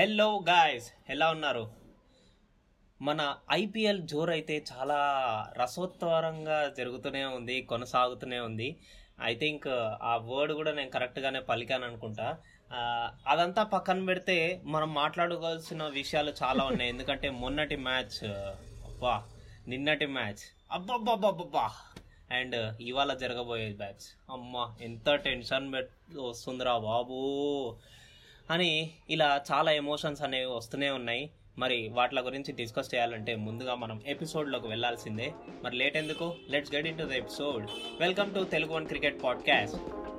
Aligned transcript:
Hello 0.00 0.44
guys 0.48 0.86
ఎలా 1.10 1.30
ఉన్నారు? 1.30 1.62
మన 3.02 3.36
ఐపీఎల్ 3.52 4.00
జోర్ 4.02 4.30
అయితే 4.30 4.64
చాలా 4.70 4.98
రసోత్వరంగా 5.60 6.68
జరుగుతూనే 6.78 7.24
ఉంది 7.24 7.62
కొనసాగుతూనే 7.62 8.38
ఉంది. 8.40 8.68
ఐ 9.22 9.34
థింక్ 9.34 9.66
uh, 9.66 9.90
ఆ 10.02 10.16
వర్డ్ 10.16 10.52
కూడా 10.52 10.72
నేను 10.72 10.90
కరెక్ట్గానే 10.90 11.40
పలికాను 11.40 11.84
అనుకుంటా. 11.84 12.38
అదంతా 13.28 13.62
పక్కన 13.62 14.06
పెడితే 14.06 14.38
మనం 14.64 14.94
మాట్లాడుకోవాల్సిన 14.94 15.82
విషయాలు 15.82 16.34
చాలా 16.42 16.64
ఉన్నాయి. 16.64 16.90
ఎందుకంటే 16.90 17.30
మొన్నటి 17.30 17.76
మ్యాచ్ 17.76 18.18
uh, 18.32 18.50
అబ్బా 18.88 19.14
నిన్నటి 19.68 20.06
మ్యాచ్. 20.06 20.44
అబ్బబ్బబ్బబ్బా 20.72 21.68
అండ్ 22.32 22.56
uh, 22.56 22.82
ఇవాళ 22.82 23.12
జరగబోయే 23.14 23.70
మ్యాచ్. 23.72 24.06
అమ్మా 24.30 24.76
ఎంత 24.80 25.10
టెన్షన్ 25.28 25.72
పెట్ 25.72 25.94
వస్తుందిరా 26.16 26.78
బాబు. 26.78 27.20
అని 28.50 28.90
ఇలా 29.10 29.40
చాలా 29.52 29.72
ఎమోషన్స్ 29.72 30.22
అనేవి 30.22 30.46
వస్తూనే 30.46 30.90
ఉన్నాయి. 30.90 31.30
మరి 31.58 31.88
వాటి 31.88 32.16
గురించి 32.16 32.52
డిస్కస్ 32.52 32.94
చేయాలంటే 32.94 33.36
ముందుగా 33.36 33.74
మనం 33.74 34.02
ఎపిసోడ్లోకి 34.06 34.68
వెళ్ళాల్సిందే 34.68 35.32
మరి 35.64 35.76
లేట్ 35.76 35.96
ఎందుకు? 35.96 36.34
Let's 36.50 36.74
get 36.74 36.86
into 36.98 37.04
the 37.04 37.12
episode 37.12 37.68
welcome 38.00 38.34
to 38.34 38.44
Telugu 38.44 38.72
one 38.72 38.86
cricket 38.86 39.22
podcast 39.22 39.76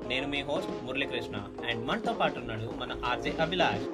నేను 0.08 0.28
మీ 0.28 0.42
హోస్ట్ 0.42 0.84
మురళీకృష్ణ 0.84 1.48
అండ్ 1.68 1.86
మనతో 1.86 2.14
పాటు 2.14 2.40
ఉన్నాడు 2.40 2.74
మన 2.76 3.02
RJ 3.06 3.32
Abhilash. 3.32 3.86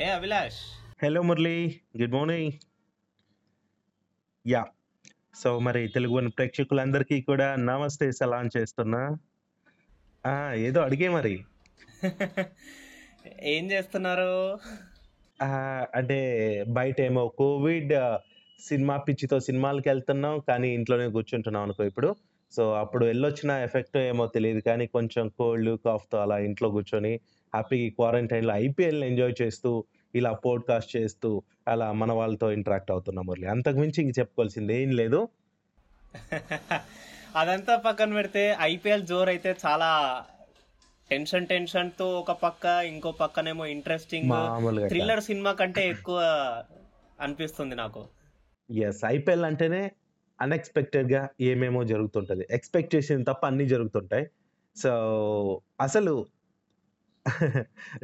Hey 0.00 0.10
Abhilash 0.10 0.71
hello 1.04 1.22
Murali 1.22 1.80
good 2.00 2.12
morning 2.12 2.52
yeah 4.46 4.64
so 5.34 5.58
మరి 5.58 5.88
తెలుగు 5.88 6.28
ప్రేక్షకులందరికీ 6.28 7.20
కూడా 7.20 7.56
నమస్తే 7.56 8.12
సలాం 8.12 8.50
చేస్తున్నా. 8.56 9.18
ఏదో 10.54 10.80
అడిగే 10.80 11.08
మరి. 11.08 11.44
ఏం 13.42 13.70
చేస్తున్నారు? 13.72 14.58
అంటే 15.94 16.18
బయట 16.68 17.00
ఏమో 17.00 17.28
కోవిడ్ 17.28 17.92
సినిమా 18.68 18.96
పిచ్చితో 18.96 19.40
సినిమాలకు 19.40 19.88
వెళ్తున్నాం 19.88 20.40
కానీ 20.48 20.74
ఇంట్లోనే 20.74 21.08
కూర్చుంటున్నాం 21.08 21.62
అనుకో 21.62 21.84
ఇప్పుడు. 21.84 22.16
సో 22.52 22.72
అప్పుడు 22.74 23.06
వెళ్ళొచ్చిన 23.06 23.50
ఎఫెక్ట్ 23.50 23.96
ఏమో 23.96 24.26
తెలియదు 24.26 24.60
కానీ 24.60 24.86
కొంచెం 24.86 25.28
కోల్డ్ 25.28 25.78
కాఫ్తో 25.78 26.18
అలా 26.18 26.38
ఇంట్లో 26.38 26.70
కూర్చొని 26.70 27.20
హ్యాపీ 27.54 27.90
క్వారంటైన్లో 27.90 28.54
ఐపీఎల్ 28.54 29.04
ఎంజాయ్ 29.04 29.42
చేస్తూ 29.42 29.84
ఇలా 30.14 30.32
పోడ్కాస్ట్ 30.32 30.96
చేస్తూ 30.96 31.42
అలా 31.68 31.92
మన 31.92 32.12
వాళ్ళతో 32.12 32.50
ఇంటరాక్ట్ 32.50 32.90
అవుతున్నాం 32.90 33.26
మురళి. 33.26 33.46
అంతకు 33.46 33.76
మించి 33.76 34.02
ఇంక 34.02 34.18
చెప్పుకోవాల్సింది 34.18 34.82
ఏం 34.82 34.90
లేదు. 34.90 35.28
అదంతా 37.36 37.76
పక్కన 37.76 38.14
పెడితే 38.14 38.56
ఐపీఎల్ 38.60 39.06
జోర్ 39.06 39.28
అయితే 39.28 39.56
చాలా 39.66 40.24
టెన్షన్ 41.10 41.46
టెన్షన్తో 41.46 42.20
ఒక 42.20 42.32
పక్క 42.32 42.66
ఇంకో 42.66 43.12
పక్కనేమో 43.12 43.66
ఇంట్రెస్టింగ్ 43.66 44.30
థ్రిల్లర్ 44.88 45.22
సినిమా 45.22 45.52
కంటే 45.52 45.88
ఎక్కువ 45.90 46.20
అనిపిస్తుంది 47.20 47.74
నాకు. 47.74 48.06
ఎస్ 48.70 49.04
ఐపీఎల్ 49.06 49.44
అంటేనే 49.44 49.90
unexpected 50.44 51.12
గా 51.12 51.28
ఏమేమో 51.40 51.84
జరుగుతుంటది. 51.84 52.46
ఎక్స్పెక్ట్ 52.50 52.94
చేసిన 52.94 53.22
తప్ప 53.22 53.46
అన్నీ 53.46 53.66
జరుగుతుంటాయి. 53.66 54.26
సో 54.76 54.90
అసలు 55.80 56.26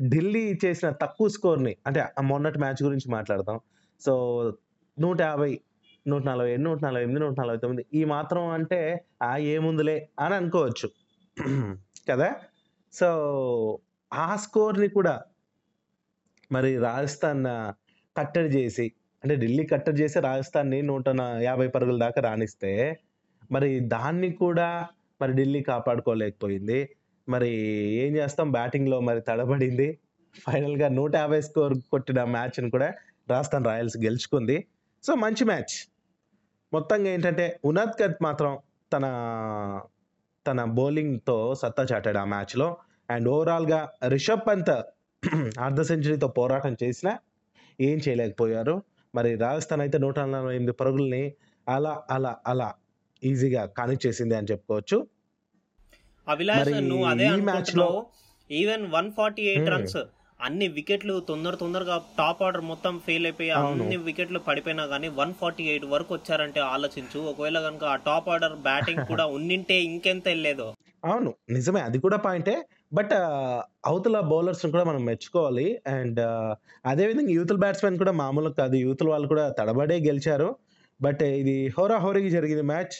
ఢిల్లీ 0.08 0.58
చేసిన 0.64 0.90
తక్కువ 0.90 1.28
స్కోర్ని 1.28 1.76
అంటే 1.86 2.00
ఆ 2.00 2.20
మొన్నటి 2.20 2.58
మ్యాచ్ 2.58 2.82
గురించి 2.82 3.10
మాట్లాడదాం. 3.10 3.60
సో 4.00 4.52
నూట 5.00 5.20
యాభై 5.20 5.60
నూట 6.08 6.24
నలభై 6.24 6.52
ఏడు 6.52 6.60
నూట 6.60 6.84
నలభై 6.84 7.02
ఎనిమిది 7.02 7.20
నూట 7.20 7.40
నలభై 7.40 7.56
తొమ్మిది 7.56 7.86
ఈ 7.94 8.04
మాత్రం 8.04 8.48
అంటే 8.48 9.04
ఆ 9.22 9.36
ఏముందిలే 9.36 10.08
అని 10.20 10.34
అనుకోవచ్చు. 10.34 10.90
కదా? 12.10 12.36
సో 12.92 13.78
ఆ 14.12 14.36
స్కోర్ని 14.36 14.88
కూడా 14.88 15.22
మరి 16.52 16.78
రాజస్థాన్ 16.78 17.44
కట్టడి 18.16 18.48
చేసి 18.48 18.92
అంటే 19.24 19.36
ఢిల్లీ 19.36 19.66
కట్టడి 19.66 20.02
చేసి 20.02 20.20
రాజస్థాన్ని 20.20 20.82
నూట 20.82 21.08
నా- 21.08 21.42
యాభై 21.42 21.68
పరుగుల 21.68 21.98
దాకా 21.98 22.20
రాణిస్తే 22.20 23.00
మరి 23.52 23.80
దాన్ని 23.80 24.32
కూడా 24.32 24.86
మరి 25.22 25.32
ఢిల్లీ 25.32 25.62
కాపాడుకోలేకపోయింది. 25.62 26.88
మరి 27.28 27.50
ఏం 28.04 28.16
చేస్తాం? 28.16 28.52
బ్యాటింగ్లో 28.52 29.00
మరి 29.00 29.20
తడబడింది. 29.20 29.88
ఫైనల్గా 30.46 30.88
నూట 30.88 31.16
యాభై 31.16 31.40
స్కోర్ 31.40 31.74
కొట్టిన 31.90 32.24
మ్యాచ్ని 32.24 32.70
కూడా 32.70 32.88
రాజస్థాన్ 33.30 33.64
రాయల్స్ 33.64 33.96
గెలుచుకుంది. 33.98 34.56
సో 35.04 35.14
మంచి 35.14 35.44
మ్యాచ్. 35.44 35.74
మొత్తంగా 36.72 37.10
ఏంటంటే 37.10 37.60
ఉనాద్కట్ 37.64 38.18
మాత్రం 38.22 38.52
తన 38.92 39.04
తన 40.46 40.64
బౌలింగ్తో 40.64 41.54
సత్తా 41.54 41.86
చాటాడు 41.92 42.18
ఆ 42.18 42.24
మ్యాచ్లో. 42.24 42.68
అండ్ 43.10 43.28
ఓవరాల్గా 43.28 43.80
రిషబ్ 44.08 44.46
పంత్ 44.48 44.74
అర్ధ 45.58 45.80
సెంచరీతో 45.82 46.28
పోరాటం 46.28 46.76
చేసినా 46.82 47.12
ఏం 47.80 47.98
చేయలేకపోయారు. 48.08 48.74
మరి 49.14 49.34
రాజస్థాన్ 49.36 49.80
అయితే 49.80 49.98
నూట 49.98 50.18
నలభై 50.18 50.54
ఎనిమిది 50.54 50.72
పరుగుల్ని 50.72 51.22
అలా 51.68 52.02
అలా 52.10 52.36
అలా 52.46 52.68
ఈజీగా 53.22 53.66
కానిచ్చేసింది 53.78 54.34
అని 54.36 54.46
చెప్పుకోవచ్చు. 54.50 54.98
అభిలాష్ 56.28 56.88
నువ్వు 56.88 57.06
అదే 57.06 57.26
అనుకుంటున్నావు. 57.26 58.06
Even 58.50 58.86
one 58.92 59.12
forty 59.12 59.42
eight. 59.42 59.70
Runs 59.70 59.96
అన్ని 60.40 60.68
వికెట్లు 60.68 61.20
తొందర 61.20 61.54
తొందరగా 61.54 62.02
టాప్ 62.18 62.42
ఆర్డర్ 62.42 62.60
మొత్తం 62.60 63.00
ఫెయిల్ 63.06 63.26
అయిపోయి. 63.26 63.50
అన్ని 63.50 63.96
వికెట్లు 63.96 64.38
పడిపోయినా 64.38 64.86
కానీ 64.86 65.08
వన్ 65.08 65.34
ఫార్టీ 65.34 65.64
ఎయిట్ 65.64 65.84
వరకు 65.84 66.14
వచ్చారంటే 66.14 66.60
ఆలోచించు. 66.60 67.20
ఒకవేళ 67.20 67.60
కనుక 67.60 67.84
ఆ 67.84 67.96
టాప్ 67.96 68.28
ఆర్డర్ 68.28 68.52
బ్యాటింగ్ 68.52 69.06
కూడా 69.06 69.26
ఉన్నింటే 69.38 69.82
ఇంకెంత 69.82 70.28
వెళ్ళేదో. 70.28 70.74
అవును 71.04 71.34
నిజమే 71.50 71.80
అది 71.80 71.98
కూడా 71.98 72.16
పాయింటే. 72.16 72.54
బట్ 72.92 73.12
అవతల 73.86 74.20
బౌలర్స్ 74.20 74.66
కూడా 74.66 74.84
మనం 74.84 75.04
మెచ్చుకోవాలి. 75.04 75.80
అండ్ 75.86 76.20
అదేవిధంగా 76.86 77.30
యూతుల 77.30 77.56
బ్యాట్స్మెన్ 77.56 77.98
కూడా 77.98 78.12
మామూలు 78.12 78.50
కాదు. 78.50 78.76
యూతుల 78.76 79.08
వాళ్ళు 79.08 79.28
కూడా 79.28 79.54
తడబడే 79.58 79.98
గెలిచారు. 79.98 80.56
బట్ 81.02 81.22
ఇది 81.22 81.68
హోరా 81.78 81.96
హోరీకి 81.96 82.30
జరిగింది 82.30 82.62
మ్యాచ్. 82.62 82.96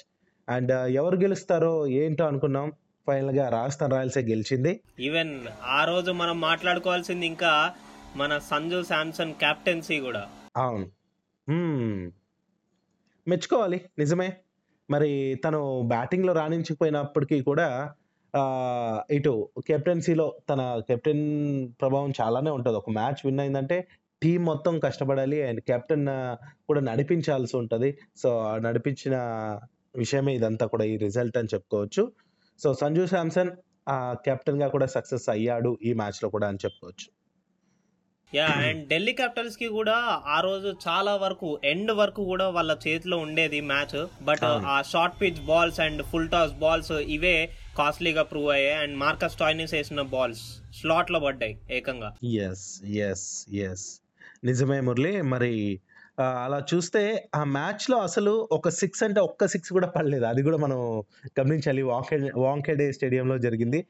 అండ్ 0.48 0.72
ఎవరు 0.72 1.16
గెలుస్తారో 1.16 1.86
ఏంటో 1.86 2.24
అనుకున్నాం. 2.24 2.72
ఫైనల్గా 3.08 3.48
రాజస్థాన్ 3.48 3.92
రాయల్సే 3.92 4.20
గెలిచింది. 4.20 4.80
ఈవెన్ 5.00 5.40
ఆ 5.64 5.84
రోజు 5.84 6.10
మనం 6.10 6.40
మాట్లాడుకోవాల్సింది 6.40 7.26
ఇంకా 7.26 7.72
మన 8.16 8.38
సంజు 8.38 8.82
శాంసన్ 8.82 9.34
కెప్టెన్సీ 9.34 10.00
కూడా. 10.00 10.28
అవును. 10.56 10.86
మెచ్చుకోవాలి. 13.28 13.80
నిజమే. 13.98 14.32
మరి 14.90 15.40
తను 15.44 15.82
బ్యాటింగ్లో 15.82 16.32
రాణించకపోయినప్పటికీ 16.32 17.42
కూడా 17.42 17.94
ఇటు 19.10 19.48
కెప్టెన్సీలో 19.66 20.34
తన 20.50 20.82
కెప్టెన్ 20.88 21.68
ప్రభావం 21.80 22.12
చాలానే 22.20 22.50
ఉంటుంది. 22.50 22.76
ఒక 22.76 22.90
మ్యాచ్ 22.90 23.20
విన్ 23.24 23.40
అయిందంటే 23.40 23.88
టీం 24.22 24.44
మొత్తం 24.44 24.78
కష్టపడాలి. 24.78 25.42
అండ్ 25.42 25.60
కెప్టెన్ 25.60 26.06
కూడా 26.66 26.80
నడిపించాల్సి 26.80 27.56
ఉంటుంది. 27.56 27.98
సో 28.16 28.58
నడిపించిన 28.58 29.16
విషయమే 29.96 30.34
ఇదంతా 30.34 30.66
కూడా 30.66 30.84
ఈ 30.84 30.96
రిజల్ట్ 30.96 31.38
అని 31.38 31.48
చెప్పుకోవచ్చు. 31.54 32.12
సో 32.58 32.74
సంజు 32.74 33.06
శాంసన్ 33.06 33.50
ఆ 33.88 34.16
కెప్టెన్గా 34.24 34.68
కూడా 34.68 34.86
సక్సెస్ 34.86 35.28
అయ్యాడు 35.28 35.78
ఈ 35.84 35.92
మ్యాచ్లో 35.92 36.28
కూడా 36.28 36.48
అని 36.48 36.58
చెప్పుకోవచ్చు. 36.64 37.18
యా 38.34 38.46
అండ్ 38.46 38.88
ఢిల్లీ 38.88 39.12
క్యాపిటల్స్కి 39.12 39.66
కూడా 39.66 40.22
ఆ 40.26 40.40
రోజు 40.40 40.76
చాలా 40.88 41.16
వరకు 41.16 41.60
ఎండ్ 41.64 41.92
వరకు 41.92 42.24
కూడా 42.24 42.48
వాళ్ళ 42.48 42.78
చేతిలో 42.88 43.18
ఉండేది 43.18 43.60
మ్యాచ్. 43.60 44.24
బట్. 44.24 44.44
ఆ 44.44 44.82
short 44.82 45.20
pitch 45.20 45.40
balls 45.46 45.80
and 45.80 46.02
full 46.02 46.28
toss 46.28 46.52
balls 46.52 46.92
ఇవే 46.92 47.50
కాస్ట్లీగా 47.78 48.22
ప్రూవ్ 48.22 48.50
అయ్యాయి. 48.50 48.74
అండ్ 48.74 48.96
మార్కస్ 48.96 49.36
టాయినిస్ 49.36 49.74
వేసిన 49.74 50.00
బాల్స్ 50.00 50.40
స్లాట్లో 50.80 51.20
పడ్డాయి 51.20 51.58
ఏకంగా. 51.70 52.14
ఎస్ 52.24 52.84
ఎస్ 52.84 53.54
ఎస్ 53.54 54.00
నిజమే 54.44 54.80
మురళి. 54.80 55.22
మరి 55.22 55.80
అలా 56.18 56.58
చూస్తే 56.70 57.02
ఆ 57.34 57.40
మ్యాచ్లో 57.56 57.96
అసలు 57.98 58.32
ఒక 58.52 58.68
సిక్స్ 58.78 59.02
అంటే 59.04 59.20
ఒక్క 59.20 59.46
సిక్స్ 59.52 59.70
కూడా 59.76 59.88
పడలేదు. 59.96 60.24
అది 60.24 60.42
కూడా 60.42 60.56
మనం 60.56 60.78
గమనించాలి. 61.40 61.82
వాంకెడ్ 61.82 62.24
వాంకెడే 62.36 62.86
స్టేడియంలో 62.92 63.36
జరిగింది. 63.38 63.80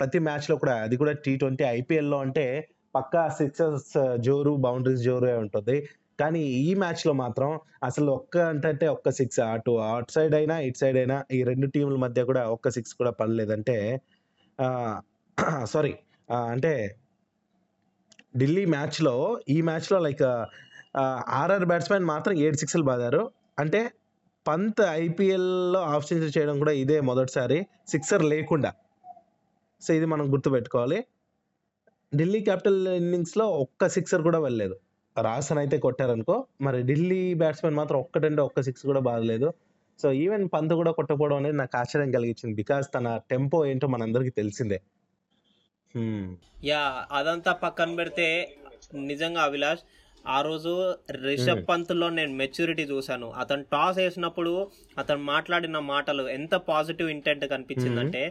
ప్రతి 0.00 0.18
మ్యాచ్లో 0.18 0.56
కూడా 0.56 0.74
అది 0.86 0.96
కూడా 0.96 1.12
టీ 1.24 1.32
ట్వంటీ 1.36 1.64
ఐపీఎల్లో 1.78 2.18
అంటే 2.18 2.46
పక్కా 2.94 3.22
సిక్సెస్ 3.38 3.92
జోరు 4.26 4.52
బౌండరీస్ 4.66 5.02
జోరు 5.02 5.30
ఉంటుంది. 5.44 5.76
కానీ 6.20 6.42
ఈ 6.64 6.70
మ్యాచ్లో 6.74 7.12
మాత్రం 7.22 7.50
అసలు 7.82 8.10
ఒక్క 8.12 8.36
అంటే 8.68 8.86
ఒక్క 8.86 9.10
సిక్స్ 9.10 9.40
అటు 9.40 9.72
అటు 9.84 10.12
సైడ్ 10.12 10.34
అయినా 10.34 10.56
ఇటు 10.58 10.78
సైడ్ 10.78 10.98
అయినా 10.98 11.16
ఈ 11.32 11.38
రెండు 11.42 11.66
టీముల 11.66 11.96
మధ్య 11.96 12.20
కూడా 12.24 12.42
ఒక్క 12.48 12.70
సిక్స్ 12.70 12.94
కూడా 12.94 13.12
పడలేదంటే 13.20 13.76
సారీ 15.72 15.92
అంటే 16.50 16.72
ఢిల్లీ 18.36 18.64
మ్యాచ్లో 18.66 19.14
ఈ 19.48 19.56
మ్యాచ్లో 19.62 19.98
లైక్ 19.98 20.22
ఆర్ఆర్ 21.40 21.66
బ్యాట్స్మెన్ 21.70 22.04
మాత్రం 22.04 22.34
ఏడు 22.44 22.56
సిక్స్లు 22.56 22.84
బాదారు. 22.90 23.22
అంటే 23.58 23.80
పంత్ 24.46 24.80
ఐపీఎల్లో 24.80 25.80
ఆఫ్ 25.94 26.06
సెంచరీ 26.08 26.32
చేయడం 26.36 26.56
కూడా 26.58 26.72
ఇదే 26.82 26.96
మొదటిసారి 27.00 27.58
సిక్సర్ 27.88 28.24
లేకుండా. 28.24 28.70
సో 29.82 29.90
ఇది 29.94 30.06
మనం 30.12 30.24
గుర్తుపెట్టుకోవాలి. 30.32 30.98
ఢిల్లీ 32.12 32.40
క్యాపిటల్ 32.40 32.80
ఇన్నింగ్స్లో 32.88 33.44
ఒక్క 33.64 33.88
సిక్సర్ 33.88 34.22
కూడా 34.22 34.38
వెళ్ళలేదు. 34.38 34.76
రాసన్ 35.16 35.58
అయితే 35.58 35.76
కొట్టారనుకో 35.78 36.36
మరి 36.60 36.78
ఢిల్లీ 36.82 37.20
బ్యాట్స్మెన్ 37.34 37.76
మాత్రం 37.80 37.98
ఒక్కటంటే 38.00 38.42
ఒక్క 38.42 38.60
సిక్స్ 38.60 38.84
కూడా 38.86 39.00
బాగలేదు 39.00 39.48
సో 40.00 40.12
ఈవెన్ 40.12 40.44
పంత్ 40.54 40.74
కూడా 40.74 40.90
కొట్టకపోవడం 40.90 41.36
అనేది 41.36 41.56
నాకు 41.56 41.74
ఆశ్చర్యం 41.76 42.10
కలిగించింది. 42.10 42.54
బికాస్ 42.54 42.86
తన 42.94 43.06
టెంపో 43.30 43.58
ఏంటో 43.66 43.86
మనందరికీ 43.86 44.30
తెలిసిందే. 44.30 44.78
యా 46.64 46.82
అదంతా 47.12 47.52
పక్కన 47.64 47.90
పెడితే 47.94 48.26
నిజంగా 49.10 49.42
అభిలాష్ 49.42 49.82
ఆ 50.26 50.40
రోజు 50.40 50.72
రిషబ్ 51.10 51.50
హ్మ్. 51.50 51.66
పంత్లో 51.66 52.10
నేను 52.10 52.32
మెచ్యూరిటీ 52.32 52.82
చూశాను. 52.82 53.30
అతను 53.32 53.62
టాస్ 53.72 53.98
వేసినప్పుడు 53.98 54.70
అతను 54.98 55.22
మాట్లాడిన 55.22 55.78
మాటలు 55.78 56.28
ఎంత 56.28 56.54
positive 56.54 57.10
intent 57.10 57.48
కనిపించిందంటే 57.48 58.22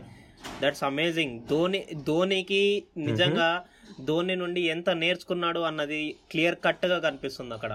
that's 0.61 0.83
amazing 0.83 1.47
Dhoni 1.47 1.85
ధోనికి 2.07 2.83
నిజంగా 2.97 3.65
ధోని 4.01 4.35
నుండి 4.35 4.61
ఎంత 4.61 4.89
నేర్చుకున్నాడు 4.89 5.59
అన్నది 5.59 6.15
క్లియర్ 6.31 6.55
కట్గా 6.65 6.99
కనిపిస్తుంది 6.99 7.53
అక్కడ. 7.53 7.73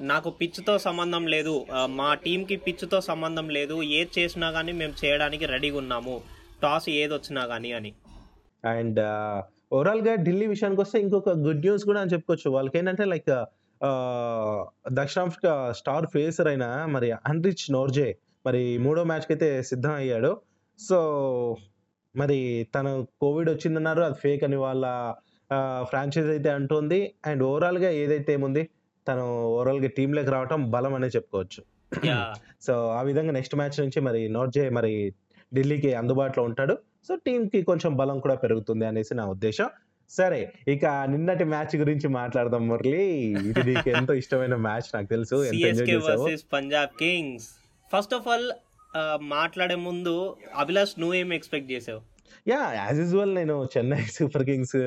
నాకు 0.00 0.30
పిచ్తో 0.30 0.78
సంబంధం 0.78 1.26
లేదు. 1.26 1.66
మా 1.86 2.14
టీంకి 2.14 2.56
పిచ్తో 2.56 3.00
సంబంధం 3.00 3.48
లేదు. 3.48 3.82
ఏది 3.82 4.20
చేసినా 4.20 4.50
కానీ 4.50 4.72
మేము 4.72 4.94
చేయడానికి 5.04 5.46
రెడీగా 5.46 5.78
ఉన్నాము. 5.78 6.20
టాస్ 6.62 6.88
ఏది 6.88 7.14
వచ్చినా 7.14 7.46
కానీ 7.46 7.72
అని. 7.72 7.92
అండ్ 8.64 9.00
ఓవరాల్గా 9.72 10.12
ఢిల్లీ 10.26 10.46
విషయానికి 10.52 10.80
వస్తే 10.84 10.96
ఇంకొక 11.04 11.30
గుడ్ 11.46 11.62
న్యూస్ 11.64 11.84
కూడా 11.88 12.00
అని 12.02 12.12
చెప్పుకోవచ్చు. 12.14 12.48
వాళ్ళకి 12.56 12.76
ఏంటంటే 12.80 13.04
లైక్ 13.12 13.30
దక్షిణాఫ్రికా 14.98 15.52
స్టార్ 15.80 16.06
ఫేసర్ 16.14 16.48
అయిన 16.52 16.66
మరి 16.94 17.08
అన్రిచ్ 17.30 17.64
నోర్జే 17.76 18.08
మరి 18.46 18.62
మూడో 18.84 19.02
మ్యాచ్కి 19.10 19.32
అయితే 19.34 19.48
సిద్ధం 19.70 19.94
అయ్యాడు 20.02 20.30
సో 20.78 20.98
మరి 22.14 22.38
తను 22.74 22.92
కోవిడ్ 23.22 23.50
వచ్చిందన్నారు 23.50 24.02
అది 24.08 24.16
ఫేక్ 24.24 24.42
అని 24.46 24.58
వాళ్ళ 24.64 24.84
ఫ్రాంచైజ్ 25.90 26.30
అయితే 26.34 26.50
అంటుంది. 26.58 27.00
అండ్ 27.26 27.42
ఓవరాల్గా 27.50 27.90
ఏదైతే 28.02 28.32
ఏముంది 28.38 28.62
తను 29.06 29.24
ఓవరాల్గా 29.56 29.88
టీంలోకి 29.96 30.30
రావటం 30.30 30.62
బలం 30.70 30.94
అనే 30.98 31.08
చెప్పుకోవచ్చు. 31.16 31.60
సో 32.66 32.74
ఆ 32.98 33.00
విధంగా 33.08 33.32
నెక్స్ట్ 33.38 33.56
మ్యాచ్ 33.60 33.78
నుంచి 33.80 34.00
మరి 34.08 34.20
నోర్జే 34.36 34.64
మరి 34.78 34.92
ఢిల్లీకి 35.52 35.90
అందుబాటులో 36.00 36.42
ఉంటాడు. 36.48 36.74
సో 37.06 37.14
టీమ్కి 37.26 37.62
కొంచెం 37.62 37.92
బలం 37.96 38.16
కూడా 38.24 38.34
పెరుగుతుంది 38.34 38.86
అనేసి 38.86 39.14
నా 39.14 39.26
ఉద్దేశం. 39.34 39.68
సరే 40.10 40.40
ఇక 40.68 40.86
నిన్నటి 41.12 41.44
మ్యాచ్ 41.44 41.76
గురించి 41.76 42.08
మాట్లాడదాం 42.08 42.68
మురళి. 42.68 43.06
ఇది 43.50 43.62
నీకు 43.68 43.88
ఎంతో 43.90 44.14
ఇష్టమైన 44.14 44.54
మ్యాచ్ 44.66 44.88
నాకు 44.94 45.06
తెలుసు. 45.06 45.36
Punjab 46.52 46.92
Kings 46.98 47.48
first 47.92 48.14
of 48.14 48.28
all 48.28 48.48
మాట్లాడే 49.22 49.74
ముందు 49.88 50.36
అభిలాష్ 50.54 50.94
నువ్వేం 51.00 51.32
ఎక్స్పెక్ట్ 51.32 51.68
చేసావు? 51.72 52.00
యా 52.48 52.60
యాజ్ 52.74 52.98
యూజువల్ 52.98 53.34
నేను 53.34 53.68
చెన్నై 53.76 54.00
సూపర్ 54.16 54.44
కింగ్స్ 54.44 54.78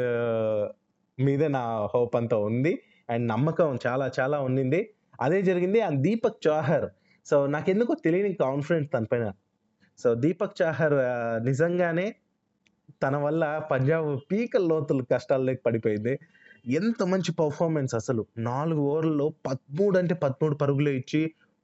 మీదే 1.19 1.47
నా 1.57 1.63
హోప్ 1.93 2.15
అంతా 2.15 2.37
ఉంది. 2.37 2.73
అండ్ 3.09 3.25
నమ్మకం 3.27 3.79
చాలా 3.87 4.11
చాలా 4.19 4.39
ఉండింది 4.39 4.81
అదే 5.21 5.39
జరిగింది. 5.41 5.79
అండ్ 5.81 5.99
దీపక్ 6.01 6.39
చాహర్. 6.47 6.87
సో 7.25 7.45
నాకెందుకో 7.47 7.93
తెలియని 8.05 8.33
కాన్ఫిడెన్స్ 8.33 8.89
తన 8.93 9.05
పైన. 9.11 9.25
సో 9.99 10.09
దీపక్ 10.15 10.55
చాహర్ 10.61 10.95
నిజంగానే 11.43 12.07
తన 13.03 13.15
వల్ల 13.17 13.43
పంజాబ్ 13.71 14.07
పీక 14.31 14.57
లోతులు 14.69 15.03
కష్టాల్లోకి 15.11 15.61
పడిపోయింది. 15.65 16.13
ఎంత 16.79 17.03
మంచి 17.03 17.31
పర్ఫార్మెన్స్ 17.31 17.93
అసలు. 17.95 18.21
నాలుగు 18.49 18.81
ఓవర్లలో 18.81 19.27
పదమూడు 19.47 19.97
అంటే 19.97 20.15
పదమూడు 20.15 20.55
పరుగులు 20.55 20.91
ఇచ్చి 20.99 21.21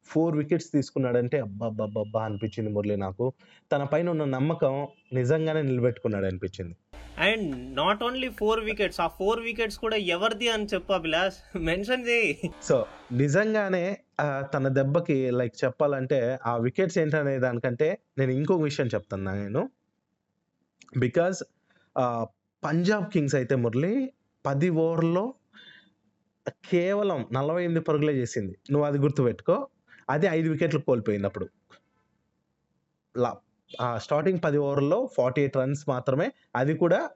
ఫోర్ 0.10 0.36
వికెట్స్ 0.38 0.70
తీసుకున్నాడంటే 0.72 1.38
అబ్బా 1.40 2.22
అనిపించింది 2.26 2.70
మురళి 2.72 2.98
నాకు. 2.98 3.26
తన 3.72 3.84
పైన 3.84 4.08
ఉన్న 4.10 4.26
నమ్మకం 4.38 4.74
నిజంగానే 5.14 5.62
నిలబెట్టుకున్నాడు 5.62 6.26
అనిపించింది 6.26 6.76
and 7.18 7.76
not 7.76 8.04
only 8.04 8.30
four 8.30 8.60
wickets 8.60 9.00
ఆ 9.02 9.08
ఫోర్ 9.08 9.40
వికెట్స్ 9.40 9.78
కూడా 9.78 9.96
ఎవరిది 9.96 10.50
అని 10.50 10.66
చెప్పు 10.66 10.94
అభిలాష్. 10.94 11.58
మెన్షన్ 11.58 12.04
చేయి. 12.08 12.52
సో 12.64 12.86
నిజంగానే 13.12 13.98
తన 14.54 14.68
దెబ్బకి 14.68 15.32
లైక్ 15.32 15.56
చెప్పాలంటే 15.64 16.40
ఆ 16.46 16.58
వికెట్స్ 16.58 16.98
ఏంటనే 16.98 17.40
దానికంటే 17.40 17.88
నేను 18.18 18.32
ఇంకొక 18.32 18.62
విషయం 18.62 18.88
చెప్తున్నా 18.88 19.34
నేను. 19.34 19.70
బికాజ్ 20.98 21.40
పంజాబ్ 22.64 23.08
కింగ్స్ 23.12 23.36
అయితే 23.36 23.56
మురళి 23.56 23.94
పది 24.46 24.70
ఓవర్లో 24.70 25.34
కేవలం 26.70 27.26
నలభై 27.34 27.64
ఎనిమిది 27.64 27.84
పరుగులే 27.86 28.14
చేసింది. 28.14 28.56
నువ్వు 28.72 28.86
అది 28.88 28.98
గుర్తుపెట్టుకో. 28.98 29.68
అది 30.10 30.28
ఐదు 30.28 30.50
వికెట్లు 30.50 30.80
కోల్పోయింది 30.80 31.28
అప్పుడు 31.28 31.48
స్టార్టింగ్ 33.98 34.40
పది 34.46 34.58
ఓవర్లో 34.58 35.10
ఫార్టీ 35.18 35.42
ఎయిట్ 35.42 35.58
రన్స్ 35.58 35.90
మాత్రమే. 35.90 36.32
అది 36.56 36.74
కూడా 36.74 37.10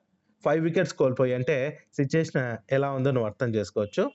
ఫైవ్ 0.46 0.64
వికెట్స్ 0.64 0.94
కోల్పోయి. 0.94 1.34
అంటే 1.34 1.80
సిచ్యుయేషన్ 1.94 2.58
ఎలా 2.74 2.92
ఉందో 2.92 3.12
నువ్వు 3.12 3.26
అర్థం 3.26 3.56
చేసుకోవచ్చు. 3.56 4.12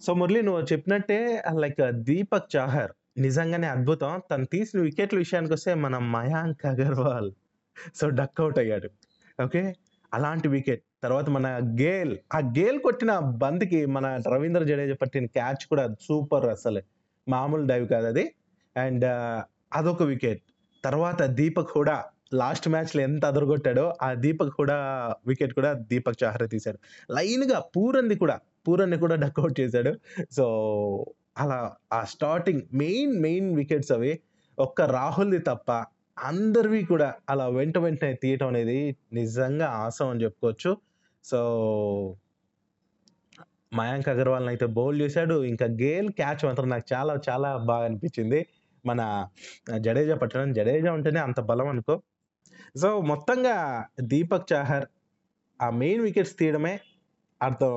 సో 0.00 0.14
మురళి 0.14 0.42
నువ్వు 0.42 0.62
చెప్పినట్టే 0.62 1.42
లైక్ 1.58 1.92
దీపక్ 1.92 2.56
చాహర్ 2.56 2.92
నిజంగానే 3.18 3.68
అద్భుతం. 3.68 4.20
తను 4.30 4.44
తీసిన 4.44 4.80
వికెట్ల 4.80 5.18
విషయానికి 5.18 5.52
వస్తే 5.52 5.74
మన 5.74 5.98
Mayank 5.98 6.66
Agarwal. 6.66 7.32
So 7.94 8.08
duck out 8.08 8.58
అయ్యాడు. 8.58 8.90
ఓకే 9.44 9.74
అలాంటి 10.14 10.48
వికెట్ 10.48 10.82
తర్వాత 11.02 11.30
మన 11.30 11.58
గేల్. 11.80 12.18
ఆ 12.34 12.38
గేల్ 12.38 12.78
కొట్టిన 12.78 13.18
బంతికి 13.18 13.86
మన 13.86 14.20
రవీంద్ర 14.34 14.64
జడేజా 14.64 14.94
పట్టిన 14.94 15.26
క్యాచ్ 15.26 15.66
కూడా 15.66 15.88
సూపర్ 16.00 16.46
అసలు. 16.46 16.82
మామూలు 17.28 17.66
డైవ్ 17.66 17.88
కాదు 17.88 18.06
అది. 18.06 18.34
అండ్ 18.76 19.04
అదొక 19.74 20.02
వికెట్ 20.02 20.42
తర్వాత 20.84 21.22
దీపక్ 21.38 21.70
కూడా 21.78 21.96
లాస్ట్ 22.34 22.66
మ్యాచ్లో 22.68 23.00
ఎంత 23.02 23.24
అదరగొట్టాడో 23.24 23.84
ఆ 24.02 24.08
దీపక్ 24.24 24.52
కూడా 24.56 24.76
వికెట్ 25.26 25.54
కూడా 25.54 25.70
దీపక్ 25.90 26.18
చాహరే 26.22 26.46
తీశాడు. 26.46 26.78
లైన్గా 27.10 27.58
పూరన్ని 27.74 27.76
పూరంది 27.76 28.16
కూడా 28.22 28.36
పూరన్ని 28.66 28.98
కూడా 28.98 29.16
డక్అవుట్ 29.24 29.56
చేశాడు. 29.60 29.92
సో 30.36 30.44
అలా 31.38 31.58
ఆ 31.92 32.00
స్టార్టింగ్ 32.04 32.62
మెయిన్ 32.82 33.14
మెయిన్ 33.22 33.48
వికెట్స్ 33.56 33.92
అవి 33.92 34.12
ఒక్క 34.58 34.80
రాహుల్ది 34.98 35.40
తప్ప 35.50 35.70
అందరివి 36.16 36.80
కూడా 36.84 37.08
అలా 37.28 37.48
వెంట 37.48 37.78
వెంటనే 37.78 38.14
తీయటం 38.14 38.48
అనేది 38.48 38.78
నిజంగా 39.12 39.66
ఆసం 39.84 40.08
అని 40.08 40.22
చెప్పుకోవచ్చు. 40.24 40.70
సో 41.24 41.38
మయాంక్ 43.78 44.08
అగర్వాల్ని 44.08 44.48
అయితే 44.48 44.66
బౌల్ 44.78 44.96
చేశాడు. 45.02 45.36
ఇంకా 45.44 45.66
గేల్ 45.82 46.08
క్యాచ్ 46.12 46.42
మాత్రం 46.48 46.68
నాకు 46.68 46.86
చాలా 46.92 47.14
చాలా 47.28 47.50
బాగా 47.70 47.84
అనిపించింది. 47.84 48.40
మన 48.86 49.28
జడేజా 49.76 50.14
పట్టడం 50.14 50.52
జడేజా 50.52 50.92
ఉంటేనే 50.92 51.20
అంత 51.20 51.40
బలం 51.40 51.68
అనుకో. 51.68 52.02
సో 52.76 53.00
మొత్తంగా 53.00 53.84
దీపక్ 54.00 54.52
చాహర్ 54.52 54.86
ఆ 55.62 55.70
మెయిన్ 55.70 56.02
వికెట్స్ 56.02 56.38
తీయడమే 56.38 56.80
అర్థం 57.42 57.72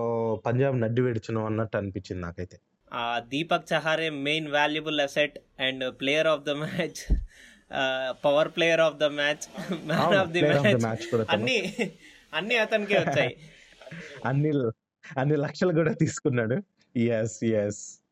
పంజాబ్ 0.46 0.82
నడ్డి 0.82 1.02
వేడుచును 1.02 1.46
అన్నట్టు 1.46 1.78
అనిపించింది 1.78 2.22
నాకైతే. 2.22 2.60
ఆ 2.94 3.20
Deepak 3.28 3.74
చహారే 3.74 4.10
main 4.10 4.48
valuable 4.48 5.02
asset 5.02 5.40
and 5.60 6.00
player 6.00 6.28
of 6.28 6.44
the 6.44 6.50
match. 6.50 7.14
Power 8.26 8.50
player 8.50 8.82
of 8.82 8.98
the 8.98 9.04
match. 9.04 9.46
Man 9.86 10.16
of 10.16 10.30
the 10.30 10.42
match. 10.42 11.26
అన్ని 11.30 11.74
అన్ని 12.34 12.56
అతనికే 12.58 12.98
వచ్చాయి. 12.98 13.38
అన్ని 14.26 14.52
అన్ని 15.18 15.36
లక్షలు 15.36 15.74
కూడా 15.74 15.94
తీసుకున్నాడు. 15.94 16.64
ఎస్ 17.00 17.44
ఎస్ 17.44 18.03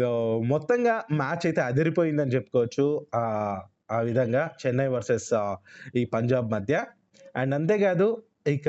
సో 0.00 0.08
మొత్తంగా 0.52 0.94
మ్యాచ్ 1.12 1.44
అయితే 1.46 1.60
అదిరిపోయిందని 1.60 2.34
చెప్పుకోవచ్చు. 2.36 2.86
ఆ 3.90 3.98
విధంగా 4.00 4.42
చెన్నై 4.62 4.86
వర్సెస్ 4.86 5.30
ఈ 5.96 6.04
పంజాబ్ 6.14 6.48
మధ్య. 6.52 6.74
అండ్ 7.36 7.54
అంతేకాదు 7.54 8.06
ఇక 8.46 8.68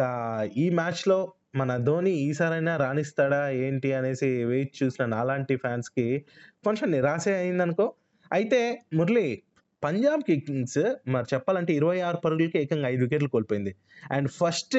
ఈ 0.57 0.65
మ్యాచ్లో 0.69 1.19
మన 1.55 1.71
ధోని 1.87 2.11
ఈసారైనా 2.27 2.73
రాణిస్తాడా 2.77 3.41
ఏంటి 3.65 3.89
అనేసి 3.93 4.29
వెయిట్ 4.43 4.73
చూసిన 4.79 5.03
నాలాంటి 5.05 5.55
ఫ్యాన్స్కి 5.55 6.07
కొంచెం 6.65 6.87
నిరాశ 6.91 7.25
అయిందనుకో. 7.41 7.85
అయితే 8.31 8.61
మురళి 8.93 9.27
పంజాబ్ 9.83 10.23
కింగ్స్ 10.29 10.81
మరి 11.07 11.27
చెప్పాలంటే 11.33 11.71
ఇరవై 11.73 11.99
ఆరు 12.07 12.17
పరుగులకి 12.25 12.57
ఏకంగా 12.59 12.87
ఐదు 12.87 13.01
వికెట్లు 13.05 13.29
కోల్పోయింది. 13.29 13.73
అండ్ 14.11 14.29
ఫస్ట్ 14.39 14.77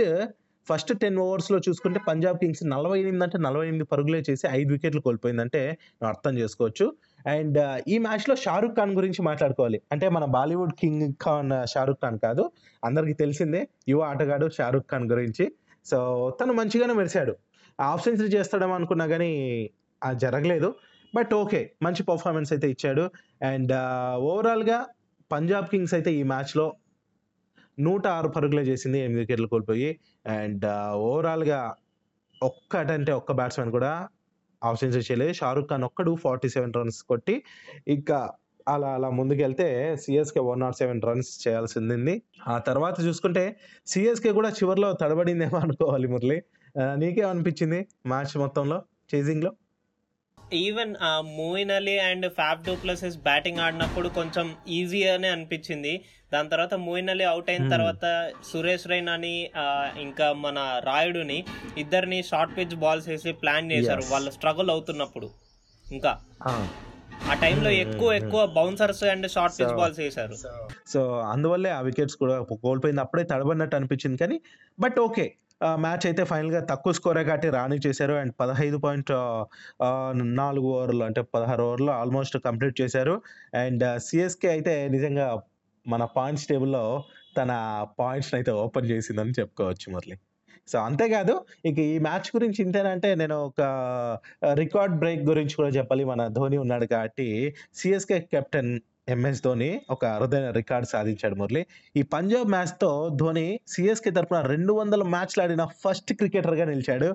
ఫస్ట్ 0.69 0.93
టెన్ 1.03 1.19
ఓవర్స్లో 1.19 1.59
చూసుకుంటే 1.59 2.01
పంజాబ్ 2.09 2.39
కింగ్స్ 2.39 2.63
నలభై 2.67 2.99
ఎనిమిది 3.01 3.25
అంటే 3.25 3.39
నలభై 3.39 3.67
ఎనిమిది 3.67 3.85
పరుగులే 3.85 4.23
చేసి 4.31 4.45
ఐదు 4.51 4.71
వికెట్లు 4.73 5.01
కోల్పోయిందంటే 5.01 5.61
నువ్వు 5.71 6.09
అర్థం 6.09 6.39
చేసుకోవచ్చు. 6.39 6.87
అండ్ 7.27 7.59
ఈ 7.89 7.99
మ్యాచ్లో 7.99 8.37
షారుఖ్ 8.37 8.77
ఖాన్ 8.77 8.93
గురించి 8.95 9.23
మాట్లాడుకోవాలి. 9.23 9.83
అంటే 9.93 10.09
మన 10.09 10.25
బాలీవుడ్ 10.25 10.75
కింగ్ 10.81 11.13
ఖాన్ 11.23 11.67
షారుఖ్ 11.75 12.01
ఖాన్ 12.03 12.19
కాదు. 12.19 12.45
అందరికీ 12.85 13.13
తెలిసిందే 13.13 13.69
యువ 13.89 14.03
ఆటగాడు 14.03 14.49
షారుఖ్ 14.59 14.89
ఖాన్ 14.91 15.07
గురించి. 15.13 15.47
సో 15.87 15.99
తను 16.41 16.53
మంచిగానే 16.53 16.93
మెరిశాడు. 16.93 17.35
హాఫ్ 17.81 18.05
సెంచరీ 18.05 18.29
చేస్తాడేమో 18.29 18.75
అనుకున్నా 18.75 19.07
కానీ 19.07 19.31
అది 20.03 20.19
జరగలేదు. 20.19 20.75
బట్ 21.15 21.35
ఓకే 21.35 21.71
మంచి 21.83 22.03
పర్ఫార్మెన్స్ 22.03 22.53
అయితే 22.53 22.71
ఇచ్చాడు. 22.71 23.05
అండ్ 23.43 23.73
ఓవరాల్గా 24.31 24.87
పంజాబ్ 25.33 25.69
కింగ్స్ 25.69 25.95
అయితే 25.95 26.11
ఈ 26.13 26.23
మ్యాచ్లో 26.23 26.67
నూట 27.79 28.07
ఆరు 28.17 28.29
పరుగులే 28.29 28.63
చేసింది 28.63 28.99
ఎనిమిది 28.99 29.21
వికెట్లు 29.21 29.47
కోల్పోయి. 29.47 29.89
అండ్ 30.37 30.65
ఓవరాల్గా 31.09 31.61
ఒక్కటంటే 32.43 33.13
ఒక్క 33.13 33.33
బ్యాట్స్మెన్ 33.33 33.71
కూడా 33.71 33.93
హాఫ్ 34.63 34.79
సెంచరీ 34.81 35.05
చేయలేదు. 35.09 35.33
షారుఖ్ 35.33 35.69
ఖాన్ 35.69 35.85
ఒక్కడు 35.85 36.13
ఫార్టీ 36.25 36.49
సెవెన్ 36.49 36.75
రన్స్ 36.77 37.01
కొట్టి 37.03 37.35
ఇంకా 37.89 38.19
అలా 38.69 38.89
అలా 38.89 39.09
ముందుకెళ్తే 39.11 39.67
CSK 39.97 40.41
one 40.41 40.61
nought 40.61 40.77
seven 40.77 41.01
runs 41.05 41.31
చేయాల్సి 41.45 41.77
ఉంది 41.79 42.15
ఆ 42.49 42.55
తర్వాత 42.59 42.97
చూసుకుంటే 43.07 43.45
సిఎస్కే 43.87 44.33
కూడా 44.33 44.51
చివరిలో 44.51 44.89
తడబడిందేమో 44.93 45.59
అనుకోవాలి 45.59 46.09
మురళి. 46.09 46.39
నీకేమనిపించింది 46.97 47.81
మ్యాచ్ 48.07 48.35
మొత్తంలో 48.39 48.79
చేజింగ్లో 49.15 49.53
even 50.53 50.93
Moeen 51.37 51.71
Ali 51.71 51.99
and 52.01 52.27
Faf 52.31 52.65
du Plessis 52.65 53.17
batting 53.19 53.59
ఆడినప్పుడు 53.59 54.09
కొంచెం 54.09 54.47
ఈజీ 54.69 55.05
అనే 55.09 55.29
అనిపించింది. 55.29 55.95
దాని 56.33 56.49
తర్వాత 56.49 56.75
మోయిన్ 56.85 57.11
అలీ 57.11 57.25
అవుట్ 57.25 57.51
అయిన 57.51 57.63
Hmm. 57.63 57.71
తర్వాత 57.71 58.05
సురేష్ 58.45 58.87
రైనాని 58.87 59.51
ఆ, 59.57 59.65
ఇంకా 60.01 60.33
మన 60.33 60.59
రాయుడుని 60.85 61.39
ఇద్దరిని 61.77 62.23
షార్ట్ 62.23 62.59
పిచ్ 62.59 62.75
బాల్స్ 62.75 63.09
వేసి 63.09 63.33
ప్లాన్ 63.33 63.73
చేశారు. 63.73 64.03
వాళ్ళు 64.11 64.31
స్ట్రగుల్ 64.31 64.71
అవుతున్నప్పుడు. 64.71 65.29
ఇంకా 65.87 66.13
ఆ, 66.43 66.53
టైంలో 67.41 67.71
Hmm, 67.71 67.81
ఎక్కువ 67.81 68.13
ఎక్కువ 68.13 68.47
bouncers 68.57 69.03
and 69.05 69.31
short 69.31 69.61
pitch 69.61 69.75
balls 69.75 69.99
వేశారు. 69.99 70.37
సో 70.87 71.01
అందువల్లే 71.25 71.71
ఆ 71.71 71.81
వికెట్స్ 71.81 72.17
కూడా 72.17 72.37
కోల్పోయింది 72.63 73.01
అప్పుడే 73.01 73.23
తడబడినట్టు 73.25 73.77
అనిపించింది 73.77 74.17
కానీ 74.17 74.39
బట్ 74.79 74.99
ఓకే 74.99 75.27
మ్యాచ్ 75.85 76.05
అయితే 76.09 76.23
ఫైనల్గా 76.31 76.61
తక్కువ 76.71 76.93
స్కోరే 76.99 77.23
కాబట్టి 77.25 77.49
రాణి 77.57 77.77
చేశారు. 77.87 78.15
అండ్ 78.23 78.33
పదహైదు 78.41 78.79
పాయింట్ 78.85 79.13
నాలుగు 80.41 80.69
ఓవర్లు 80.77 81.05
అంటే 81.09 81.23
పదహారు 81.35 81.63
ఓవర్లు 81.69 81.91
ఆల్మోస్ట్ 82.01 82.37
కంప్లీట్ 82.47 82.77
చేశారు. 82.83 83.15
అండ్ 83.65 83.85
సిఎస్కే 84.07 84.49
అయితే 84.57 84.75
నిజంగా 84.97 85.27
మన 85.87 86.05
పాయింట్స్ 86.17 86.47
టేబుల్లో 86.51 86.85
తన 87.39 87.51
పాయింట్స్ని 88.01 88.37
అయితే 88.39 88.53
ఓపెన్ 88.65 88.89
చేసిందని 88.93 89.35
చెప్పుకోవచ్చు 89.41 89.87
మురళి. 89.95 90.17
సో 90.69 90.77
అంతేకాదు 90.89 91.35
ఇక 91.69 91.79
ఈ 91.79 91.99
మ్యాచ్ 92.07 92.29
గురించి 92.37 92.59
ఇంతేనంటే 92.65 93.09
నేను 93.15 93.37
ఒక 93.49 93.61
రికార్డ్ 94.63 94.95
బ్రేక్ 95.03 95.23
గురించి 95.31 95.55
కూడా 95.55 95.71
చెప్పాలి. 95.79 96.05
మన 96.05 96.23
ధోని 96.39 96.59
ఉన్నాడు 96.65 96.87
కాబట్టి 96.95 97.29
సిఎస్కే 97.81 98.19
కెప్టెన్ 98.35 98.73
ఎంఎస్ 99.09 99.43
ధోని 99.43 99.69
ఒక 99.91 100.05
అరుదైన 100.17 100.47
రికార్డ్ 100.59 100.89
సాధించాడు 100.93 101.37
మురళి. 101.41 101.63
ఈ 101.97 102.03
పంజాబ్ 102.15 102.49
మ్యాచ్తో 102.55 102.91
ధోని 103.21 103.45
సిఎస్కే 103.73 104.11
తరపున 104.11 104.39
రెండు 104.53 104.73
వందల 104.73 105.03
మ్యాచ్లు 105.15 105.43
ఆడిన 105.45 105.65
ఫస్ట్ 105.83 106.13
క్రికెటర్గా 106.21 106.65
నిలిచాడు. 106.73 107.09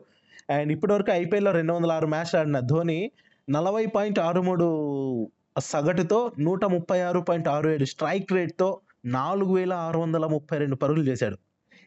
అండ్ 0.56 0.72
ఇప్పటివరకు 0.76 1.12
ఐపీఎల్లో 1.22 1.52
రెండు 1.52 1.74
వందల 1.74 1.92
ఆరు 1.98 2.08
మ్యాచ్లు 2.08 2.38
ఆడిన 2.42 2.60
ధోని 2.72 3.00
నలభై 3.48 3.84
పాయింట్ 3.96 4.20
ఆరు 4.28 4.42
మూడు 4.42 4.68
సగటుతో 5.72 6.20
నూట 6.48 6.66
ముప్పై 6.76 7.00
ఆరు 7.10 7.20
పాయింట్ 7.30 7.50
ఆరు 7.56 7.70
ఏడు 7.70 7.86
స్ట్రైక్ 7.94 8.34
రేట్తో 8.38 8.70
నాలుగు 9.18 9.54
వేల 9.56 9.74
ఆరు 9.88 10.00
వందల 10.00 10.26
ముప్పై 10.34 10.58
రెండు 10.58 10.76
పరుగులు 10.76 11.06
చేశాడు. 11.10 11.38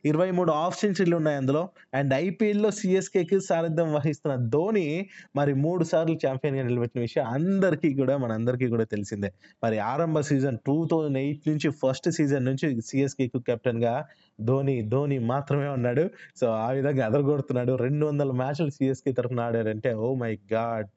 ఇరవై 0.04 0.30
మూడు 0.30 0.52
ఆఫ్ 0.52 0.80
సెంచరీలు 0.80 1.16
ఉన్నాయి 1.16 1.37
అందులో. 1.37 1.68
అండ్ 1.94 2.14
ఐపీఎల్లో 2.14 2.70
సిఎస్కేకి 2.70 3.40
సారథ్యం 3.40 3.92
వహిస్తున్న 3.92 4.49
ధోని 4.49 5.08
మరి 5.37 5.54
మూడు 5.54 5.84
సార్లు 5.84 6.18
ఛాంపియన్గా 6.26 6.62
నిలబెట్టిన 6.62 7.00
విషయం 7.00 7.25
అందరికీ 7.25 7.94
కూడా 7.94 8.16
మనందరికీ 8.16 8.68
కూడా 8.68 8.84
తెలిసిందే. 8.84 9.32
మరి 9.64 9.78
ఆరంభ 9.78 10.20
సీజన్ 10.20 10.58
టూ 10.66 10.88
థౌజండ్ 10.92 11.18
ఎయిట్ 11.18 11.49
నుంచి 11.49 11.70
ఫస్ట్ 11.70 12.11
సీజన్ 12.11 12.44
నుంచి 12.44 12.80
సిఎస్కేకు 12.80 13.38
కెప్టెన్గా 13.38 14.04
ధోని 14.40 14.88
ధోని 14.88 15.18
మాత్రమే 15.18 15.68
ఉన్నాడు. 15.68 16.11
సో 16.37 16.46
ఆ 16.46 16.70
విధంగా 16.70 17.06
అదరగొడుతున్నాడు. 17.06 17.73
రెండు 17.73 18.06
వందల 18.06 18.30
మ్యాచ్లు 18.30 18.70
సిఎస్కే 18.70 19.12
తరఫున 19.12 19.40
ఆడారంటే 19.40 19.94
ఓ 19.94 20.14
మై 20.14 20.38
గాడ్ 20.52 20.88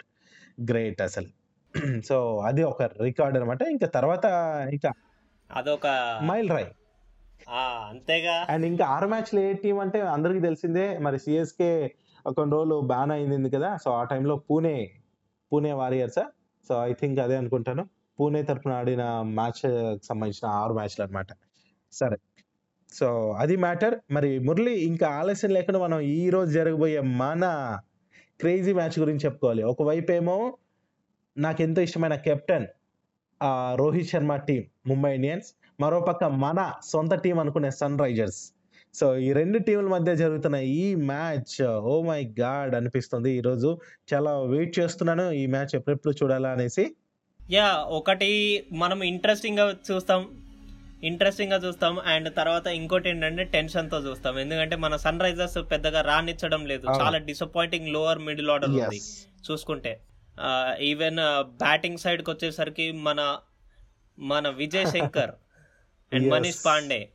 గ్రేట్ 0.72 1.02
అసలు. 1.02 1.28
సో 2.06 2.40
అది 2.40 2.64
ఒక 2.64 2.84
రికార్డ్ 2.84 3.38
అనమాట 3.38 3.62
ఇంకా 3.62 3.88
తర్వాత 3.88 4.26
ఇంకా 4.74 4.92
అదొక 5.56 5.88
మైల్ 6.24 6.50
రాయ్. 6.50 6.66
అంతేగా. 7.89 8.36
అండ్ 8.53 8.65
ఇంకా 8.72 8.86
ఆరు 8.96 9.08
మ్యాచ్లు 9.12 9.39
ఏ 9.48 9.50
టీం 9.63 9.77
అంటే 9.84 10.00
అందరికి 10.15 10.41
తెలిసిందే 10.48 10.86
మరి 11.06 11.17
సిఎస్కే 11.25 11.72
కొన్ని 12.38 12.53
రోజులు 12.56 12.77
బ్యాన్ 12.91 13.12
అయింది 13.15 13.50
కదా 13.56 13.70
సో 13.84 13.89
ఆ 14.00 14.01
టైంలో 14.12 14.36
Pune 14.48 14.77
Pune 15.51 15.72
Warriors? 15.82 16.22
So 16.67 16.74
I 16.89 16.94
think 17.01 17.20
అదే 17.25 17.36
అనుకుంటాను. 17.41 17.84
పూణే 18.20 18.41
తరఫున 18.50 18.72
ఆడిన 18.79 19.03
మ్యాచ్ 19.38 19.62
సంబంధించిన 20.10 20.46
ఆరు 20.62 20.74
మ్యాచ్లు 20.77 21.03
అనమాట 21.06 21.29
సరే. 21.94 22.17
సో 22.89 23.08
అది 23.44 23.56
మ్యాటర్. 23.65 23.96
మరి 24.15 24.29
మురళి 24.48 24.74
ఇంకా 24.89 25.08
ఆలస్యం 25.20 25.51
లేకుండా 25.58 25.79
మనం 25.86 26.00
ఈ 26.15 26.29
రోజు 26.36 26.51
జరగబోయే 26.51 27.01
మన 27.22 27.44
క్రేజీ 28.41 28.74
మ్యాచ్ 28.74 28.98
గురించి 29.03 29.24
చెప్పుకోవాలి. 29.25 29.63
ఒకవైపు 29.72 30.12
ఏమో 30.12 30.38
నాకు 31.38 31.62
ఎంతో 31.62 31.82
ఇష్టమైన 31.88 32.15
captain 32.27 32.67
Rohit 33.82 34.10
Sharma 34.12 34.36
team 34.48 34.62
Mumbai 34.88 35.12
Indians. 35.15 35.50
మరోపక్క 35.79 36.24
మన 36.24 36.74
సొంత 36.86 37.13
టీం 37.13 37.39
అనుకునే 37.39 37.72
సన్ 37.72 38.00
రైజర్స్. 38.00 38.51
సో 38.93 39.17
ఈ 39.17 39.34
రెండు 39.34 39.57
టీముల 39.57 39.88
మధ్య 39.88 40.15
జరుగుతున్న 40.15 40.55
ఈ 40.55 40.96
మ్యాచ్ 40.96 41.67
ఓ 41.67 42.01
మై 42.01 42.34
గాడ్ 42.39 42.75
అనిపిస్తుంది. 42.75 43.31
ఈరోజు 43.31 43.79
చాలా 44.13 44.31
వెయిట్ 44.39 44.79
చేస్తున్నాను 44.79 45.31
ఈ 45.31 45.46
మ్యాచ్ 45.46 45.75
ఎప్పుడెప్పుడు 45.75 46.13
చూడాలా 46.24 46.50
అనేసి. 46.50 46.86
యా 47.51 47.67
ఒకటి 48.00 48.29
మనం 48.72 49.03
ఇంట్రెస్టింగ్గా 49.03 49.75
చూస్తాం. 49.91 50.25
ఇంట్రెస్టింగ్గా 51.03 51.57
చూస్తాం. 51.57 52.00
అండ్ 52.00 52.36
తర్వాత 52.36 52.67
ఇంకోటి 52.67 53.10
ఏంటంటే 53.10 53.43
టెన్షన్తో 53.43 53.98
చూస్తాం. 53.98 54.39
ఎందుకంటే 54.39 54.75
మన 54.75 54.96
సన్ 54.96 55.19
రైజర్స్ 55.19 55.57
పెద్దగా 55.72 56.01
రానిచ్చడం 56.01 56.65
లేదు. 56.65 56.88
చాలా 57.01 57.17
డిసప్పాయింటింగ్ 57.17 57.88
లోవర్ 57.88 58.19
మిడిల్ 58.19 58.50
ఆర్డర్ 58.50 58.69
ఉంది. 58.69 59.01
చూసుకుంటే. 59.51 60.00
ఈవెన్ 60.81 61.19
బ్యాటింగ్ 61.57 61.98
సైడ్కి 61.98 62.31
వచ్చేసరికి 62.31 62.91
మన 62.91 63.38
మన 64.19 64.50
విజయ్ 64.50 64.88
శంకర్ 64.88 65.31
అండ్. 66.14 66.30
మనీష్ 66.32 66.66
పాండే 66.66 67.10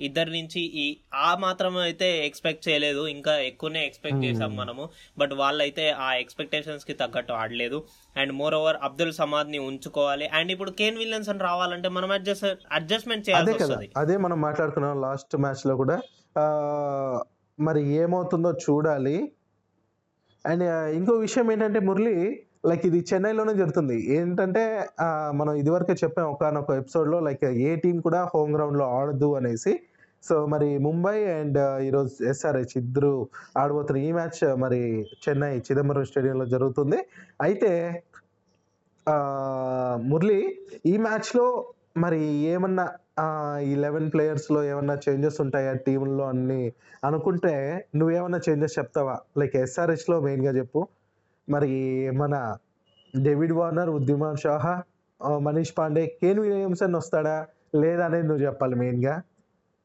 ఇద్దరి 0.00 0.30
నుంచి 0.30 0.60
ఈ 0.60 0.96
ఆ 1.14 1.34
మాత్రం 1.34 1.76
అయితే 1.76 2.26
ఎక్స్పెక్ట్ 2.26 2.68
చేయలేదు. 2.68 3.06
ఇంకా 3.06 3.38
ఎక్కువనే 3.38 3.86
ఎక్స్పెక్ట్ 3.86 4.18
Hmm. 4.18 4.26
చేసాం 4.26 4.56
మనము. 4.56 4.88
బట్ 5.18 5.32
వాళ్ళైతే 5.32 5.90
ఆ 5.90 6.14
ఎక్స్పెక్టేషన్స్కి 6.14 6.92
తగ్గట్టు 6.92 7.32
ఆడలేదు. 7.32 7.84
అండ్ 8.16 8.32
మోర్ 8.32 8.54
ఓవర్ 8.54 8.76
అబ్దుల్ 8.82 9.12
సమాద్ని 9.12 9.58
ఉంచుకోవాలి. 9.58 10.26
అండ్ 10.26 10.52
ఇప్పుడు 10.52 10.70
కేన్ 10.70 10.98
విలియన్సన్ 10.98 11.40
రావాలంటే 11.40 11.88
మనం 11.88 12.10
అడ్జస్ట్ 12.10 12.46
అడ్జస్ట్మెంట్ 12.72 13.28
చేయాల్సి 13.28 13.52
వస్తుంది. 13.52 13.90
అదే 13.96 14.16
మనం 14.16 14.40
మాట్లాడుకున్నాం 14.40 15.00
లాస్ట్ 15.00 15.36
మ్యాచ్లో 15.36 15.76
కూడా. 15.76 16.00
మరి 17.60 17.86
ఏమవుతుందో 17.86 18.52
చూడాలి. 18.52 19.32
అండ్ 20.46 20.62
ఇంకో 20.94 21.12
విషయం 21.12 21.52
ఏంటంటే 21.52 21.80
మురళి 21.80 22.42
లైక్ 22.64 22.84
ఇది 22.88 23.00
చెన్నైలోనే 23.10 23.52
జరుగుతుంది. 23.60 23.96
ఏంటంటే 24.16 24.62
మనం 25.40 25.52
ఇదివరకే 25.62 25.94
చెప్పాం 26.02 26.26
ఒకనొక 26.34 26.70
ఎపిసోడ్లో 26.80 27.18
లైక్ 27.26 27.44
ఏ 27.68 27.70
టీం 27.84 27.96
కూడా 28.06 28.20
హోమ్ 28.32 28.52
గ్రౌండ్లో 28.56 28.86
ఆడదు 28.98 29.28
అనేసి. 29.38 29.72
సో 30.22 30.34
మరి 30.52 30.68
ముంబై 30.86 31.16
అండ్ 31.38 31.58
ఈరోజు 31.86 32.12
ఎస్ఆర్హెచ్ 32.30 32.74
ఇద్దరు 32.82 33.12
ఆడబోతున్న 33.60 33.98
ఈ 34.06 34.10
మ్యాచ్ 34.18 34.40
మరి 34.64 34.80
చెన్నై 35.24 35.52
చిదంబరం 35.68 36.06
స్టేడియంలో 36.10 36.46
జరుగుతుంది. 36.54 36.98
అయితే 37.46 37.70
మురళి 40.10 40.40
ఈ 40.92 40.94
మ్యాచ్లో 41.06 41.46
మరి 42.04 42.22
ఏమన్నా 42.54 42.86
ఈ 43.70 43.72
లెవెన్ 43.84 44.08
ప్లేయర్స్లో 44.14 44.60
ఏమన్నా 44.72 44.94
చేంజెస్ 45.04 45.38
ఉంటాయా 45.44 45.72
టీంలో 45.86 46.24
అన్ని? 46.32 46.62
అనుకుంటే 47.06 47.54
నువ్వేమన్నా 47.98 48.40
చేంజెస్ 48.48 48.76
చెప్తావా? 48.78 49.16
లైక్ 49.40 49.56
ఎస్ఆర్హెచ్లో 49.64 50.16
మెయిన్గా 50.26 50.52
చెప్పు. 50.58 50.80
మరి 51.48 51.72
మన 52.10 52.56
David 53.22 53.52
Warner 53.52 53.90
Wriddhiman 53.90 54.36
Saha 54.36 54.82
Manish 55.38 55.72
Pandey 55.78 56.18
Kane 56.22 56.40
Williamson 56.40 56.94
వస్తాడా 56.94 57.46
లేదా 57.74 58.04
అనేది 58.04 58.26
నువ్వు 58.26 58.44
చెప్పాలి 58.46 58.74
మెయిన్గా. 58.74 59.22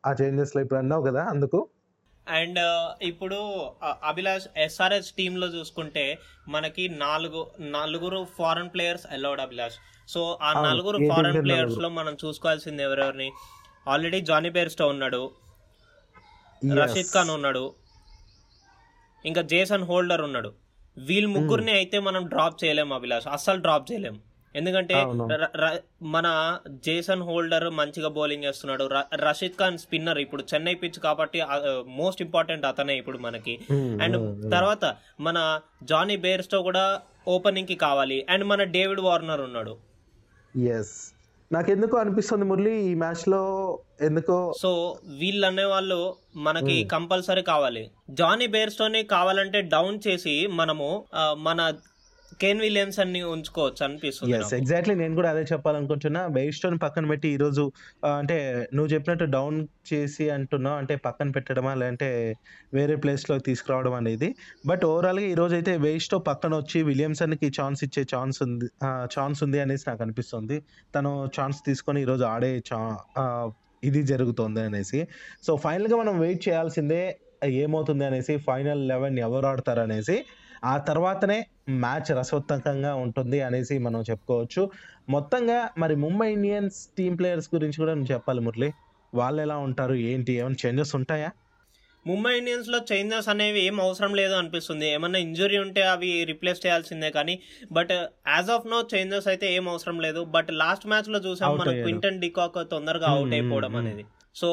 ఆ 0.05 0.12
చేంజెస్లో 0.22 0.62
ఇప్పుడు 0.62 0.79
అన్నావు 0.79 1.03
కదా 1.03 1.24
అందుకు. 1.24 1.67
అండ్ 2.29 2.60
ఇప్పుడు 3.01 3.38
అభిలాష్ 4.03 4.48
ఎస్ఆర్ఎస్ 4.58 5.12
టీమ్లో 5.12 5.48
చూసుకుంటే 5.48 6.17
మనకి 6.48 6.89
నాలుగు 6.89 7.41
నలుగురు 7.62 8.27
foreign 8.38 8.70
players 8.74 9.05
allowed 9.12 9.41
Abhilash. 9.41 9.77
So 10.08 10.39
ఆ 10.41 10.50
నలుగురు 10.70 10.98
ఫారెన్కి 11.10 11.41
ప్లేయర్స్ 11.41 11.74
నలుగురు? 11.74 11.84
లో 11.84 11.89
మనం 11.89 12.17
చూసుకోవాల్సింది 12.25 12.84
ఎవరెవరిని? 12.84 13.32
ఆల్రెడీ 13.88 14.22
జానీ 14.22 14.50
బేర్స్టో 14.50 14.88
ఉన్నాడు. 14.88 15.32
రషీద్ 16.82 17.13
ఖాన్ 17.13 17.29
ఉన్నాడు. 17.29 17.74
ఇంకా 19.25 19.41
జేసన్ 19.41 19.84
హోల్డర్ 19.84 20.22
ఉన్నాడు. 20.22 20.62
వీళ్ళ 20.97 21.27
ముగ్గురిని 21.27 21.71
అయితే 21.71 22.00
మనం 22.00 22.25
డ్రాప్ 22.25 22.63
చేయలేం 22.63 22.93
అభిలాష్. 22.93 23.27
అస్సలు 23.27 23.62
డ్రాప్ 23.62 23.91
చేయలేం. 23.91 24.19
ఎందుకంటే 24.55 24.95
మన 26.01 26.59
జేసన్ 26.67 27.21
హోల్డర్ 27.21 27.69
మంచిగా 27.69 28.07
బౌలింగ్ 28.07 28.43
చేస్తున్నాడు. 28.43 28.83
ర- 28.83 29.15
రషీద్ 29.15 29.53
ఖాన్ 29.59 29.77
స్పిన్నర్ 29.77 30.19
ఇప్పుడు 30.19 30.43
చెన్నై 30.53 30.73
పిచ్ 30.73 31.00
కాబట్టి 31.00 31.41
మోస్ట్ 31.88 32.21
ఇంపార్టెంట్ 32.21 32.65
అతనే 32.65 32.97
ఇప్పుడు 32.97 33.17
మనకి. 33.17 33.59
అండ్. 34.01 34.51
తర్వాత 34.51 34.95
మన 35.19 35.59
జానీ 35.83 36.15
బేర్స్టో 36.15 36.62
కూడా 36.62 37.01
ఓపెనింగ్కి 37.27 37.75
కావాలి. 37.75 38.25
అండ్ 38.29 38.45
మన 38.45 38.63
డేవిడ్ 38.63 39.00
వార్నర్ 39.00 39.41
ఉన్నాడు. 39.41 39.77
ఎస్ 40.59 41.12
నాకెందుకో 41.53 41.95
అనిపిస్తుంది 41.98 42.45
మురళి 42.45 42.74
ఈ 42.83 42.93
మ్యాచ్లో 42.95 43.41
ఎందుకో 44.01 44.38
సో 44.62 44.69
వీళ్ళు 45.19 45.45
అనే 45.48 45.65
వాళ్ళు 45.65 45.98
మనకి 46.38 46.75
Hmm. 46.75 46.88
కంపల్సరీ 46.89 47.41
కావాలి 47.43 47.83
జానీ 48.12 48.48
బేర్స్టోని 48.48 49.03
కావాలంటే 49.03 49.62
డౌన్ 49.74 50.00
చేసి 50.07 50.36
మనము 50.51 50.88
మన 51.39 51.60
కేన్ 52.42 52.62
విలియమ్స్ 52.66 52.98
అన్ని 53.04 53.22
ఉంచుకోవచ్చు 53.34 53.82
అనిపిస్తుంది 53.88 54.36
ఎస్. 54.38 54.54
ఎగ్జాక్ట్లీ 54.60 54.96
నేను 55.02 55.13
కూడా 55.20 55.30
అదే 55.34 55.44
చెప్పాలనుకుంటున్నా. 55.52 56.22
బెయిస్టోన్ 56.38 56.78
పక్కన 56.84 57.06
పెట్టి 57.12 57.30
ఈరోజు 57.36 57.63
అంటే 58.20 58.38
నువ్వు 58.75 58.90
చెప్పినట్టు 58.94 59.25
డౌన్ 59.38 59.58
చేసి 59.92 60.25
అంటున్నావు 60.36 60.78
అంటే 60.82 60.96
పక్కన 61.08 61.30
పెట్టడమా 61.38 61.74
లేదంటే 61.82 62.10
వేరే 62.78 62.96
ప్లేస్లో 63.06 63.38
తీసుకురావడం 63.48 63.96
అనేది. 64.02 64.30
బట్ 64.72 64.86
ఓవరాల్గా 64.92 65.28
ఈరోజు 65.34 65.56
అయితే 65.60 65.74
బెయిస్టో 65.88 66.20
పక్కన 66.30 66.54
వచ్చి 66.62 66.82
విలియమ్సన్కి 66.92 67.50
ఛాన్స్ 67.60 67.84
ఇచ్చే 67.88 68.04
ఛాన్స్ 68.13 68.40
ఉంది 68.48 68.70
ఛాన్స్ 69.18 69.42
ఉంది 69.48 69.60
అనేసి 69.66 69.86
నాకు 69.90 70.04
అనిపిస్తుంది. 70.08 70.60
తను 70.96 71.12
ఛాన్స్ 71.40 71.60
తీసుకొని 71.70 72.02
ఈరోజు 72.06 72.25
ఆడే 72.34 72.54
ఛా 72.72 72.80
ఇది 73.90 74.02
జరుగుతుంది 74.13 74.62
అనేసి. 74.70 75.00
సో 75.46 75.52
ఫైనల్గా 75.63 75.96
మనం 76.04 76.16
వెయిట్ 76.25 76.42
చేయాల్సిందే 76.48 77.04
ఏమవుతుంది 77.63 78.04
అనేసి 78.08 78.34
ఫైనల్ 78.46 78.82
లెవెన్ 78.92 79.18
ఎవరు 79.28 79.48
ఆడతారు 79.50 79.82
అనేసి. 79.88 80.16
ఆ 80.63 80.77
తర్వాతనే 80.77 81.38
మ్యాచ్ 81.70 82.17
రసవత్తకంగా 82.17 82.96
ఉంటుంది 82.96 83.41
అనేసి 83.41 83.77
మనం 83.77 84.01
చెప్పుకోవచ్చు. 84.01 84.62
మొత్తంగా 85.10 85.70
మరి 85.77 85.96
ముంబై 85.96 86.32
ఇండియన్స్ 86.32 86.88
టీమ్ 86.98 87.17
ప్లేయర్స్ 87.20 87.50
గురించి 87.55 87.77
కూడా 87.77 87.93
నువ్వు 87.93 88.13
చెప్పాలి 88.13 88.39
మురళి. 88.39 88.70
వాళ్ళు 89.13 89.41
ఎలా 89.41 89.58
ఉంటారు 89.58 89.93
ఏంటి 90.12 90.34
ఏమైనా 90.34 90.55
చేంజెస్ 90.65 90.96
ఉంటాయా? 90.96 91.29
ముంబై 92.05 92.38
ఇండియన్స్లో 92.38 92.79
చేంజెస్ 92.91 93.29
అనేవి 93.29 93.60
ఏం 93.60 93.82
అవసరం 93.82 94.15
లేదు 94.15 94.34
అనిపిస్తుంది. 94.34 94.89
ఏమన్నా 94.89 95.20
ఇంజురీ 95.20 95.58
ఉంటే 95.58 95.82
అవి 95.84 96.24
రిప్లేస్ 96.24 96.65
చేయాల్సిందే 96.65 97.10
కానీ 97.10 97.36
but 97.72 97.93
as 98.27 98.50
of 98.50 98.67
no 98.67 98.88
changes 98.93 99.27
అయితే 99.27 99.53
ఏం 99.53 99.70
అవసరం 99.70 100.00
లేదు. 100.00 100.24
బట్ 100.25 100.51
లాస్ట్ 100.53 100.88
మ్యాచ్లో 100.88 101.20
చూసాం 101.20 101.51
మనం. 101.58 101.74
క్వింటన్ 101.84 102.22
డికాక్ 102.22 102.72
తొందరగా 102.72 103.08
అవుట్ 103.08 103.34
అయిపోవడం. 103.34 103.75
అనేది. 103.75 104.03
సో 104.36 104.50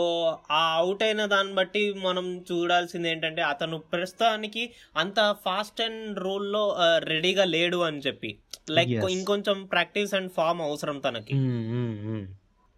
ఆ 0.51 0.77
అవుట్ 0.77 1.03
అయిన 1.03 1.25
దాన్ని 1.25 1.55
బట్టి 1.55 1.93
మనం 1.99 2.45
చూడాల్సింది 2.51 3.09
ఏంటంటే 3.09 3.43
అతను 3.43 3.79
ప్రస్తుతానికి 3.93 4.63
అంత 4.97 5.37
ఫాస్ట్ 5.45 5.81
అండ్ 5.81 6.19
రోల్లో 6.19 6.65
రెడీగా 7.05 7.45
లేడు 7.49 7.77
అని 7.81 7.99
చెప్పి 7.99 8.31
లైక్. 8.71 8.91
ఇంకొంచెం 9.11 9.65
ప్రాక్టీస్ 9.67 10.15
అండ్ 10.15 10.33
ఫామ్ 10.33 10.63
అవసరం 10.63 10.99
తనకి 10.99 11.35
hmm, 11.35 11.65
hmm, 11.75 11.97
hmm. 12.07 12.27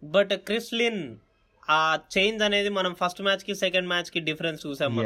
but 0.03 0.33
Chris Lynn 0.45 1.01
ఆ 1.69 1.81
చేంజ్ 2.17 2.43
అనేది 2.43 2.69
మనం 2.69 2.93
ఫస్ట్ 2.93 3.21
మ్యాచ్కి 3.21 3.55
సెకండ్ 3.55 3.87
మ్యాచ్కి 3.87 4.19
డిఫరెన్స్ 4.19 4.65
చూసాం 4.65 4.91
మనం. 4.95 5.05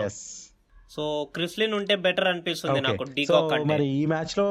సో 0.90 1.28
క్రిస్లిన్ 1.36 1.74
ఉంటే 1.74 1.96
బెటర్ 1.96 2.28
అనిపిస్తుంది. 2.28 2.82
నాకు 2.82 3.04
డీకాక్ 3.04 3.54
అంటే. 3.54 3.74
మరి 3.74 3.88
ఈ 3.88 4.06
మ్యాచ్లో 4.06 4.46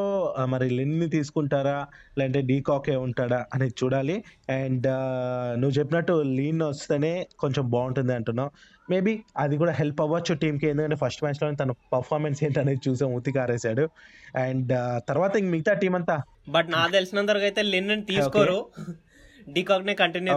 మరి 0.48 0.70
లిన్ని 0.70 1.10
తీసుకుంటారా? 1.10 1.86
లేదంటే 2.18 2.40
డీకాకే 2.40 2.96
ఉంటాడా 2.96 3.46
అనేది 3.54 3.74
చూడాలి. 3.84 4.24
అండ్ 4.50 4.86
నువ్వు 5.60 5.78
చెప్పినట్టు 5.78 6.22
లీన్ 6.22 6.62
వస్తేనే 6.62 7.26
కొంచెం 7.38 7.70
బాగుంటుంది 7.70 8.14
అంటున్నావు. 8.14 8.50
మేబీ 8.90 9.12
అది 9.36 9.56
కూడా 9.56 9.72
హెల్ప్ 9.72 10.00
అవ్వచ్చు 10.00 10.34
టీంకి 10.34 10.66
ఎందుకంటే 10.68 10.96
ఫస్ట్ 10.96 11.24
మ్యాచ్లో 11.24 11.54
తన 11.54 11.70
పర్ఫార్మెన్స్ 11.92 12.44
ఏంటనేది 12.44 12.80
చూసాం 12.88 13.14
ఉతికారేశాడు 13.14 13.88
అండ్ 14.36 14.72
తర్వాత 15.08 15.36
ఇంక 15.36 15.50
మిగతా 15.50 15.72
టీం 15.72 15.94
అంతా. 15.94 16.16
బట్ 16.48 16.70
నాకు 16.70 16.92
తెలిసినంత 16.92 17.30
వరకు 17.30 17.44
అయితే 17.44 17.62
లిన్ 17.62 18.02
తీసుకోరు. 18.02 18.58
డీకాక్ 19.46 19.84
నే 19.86 19.94
కంటిన్యూ 19.94 20.34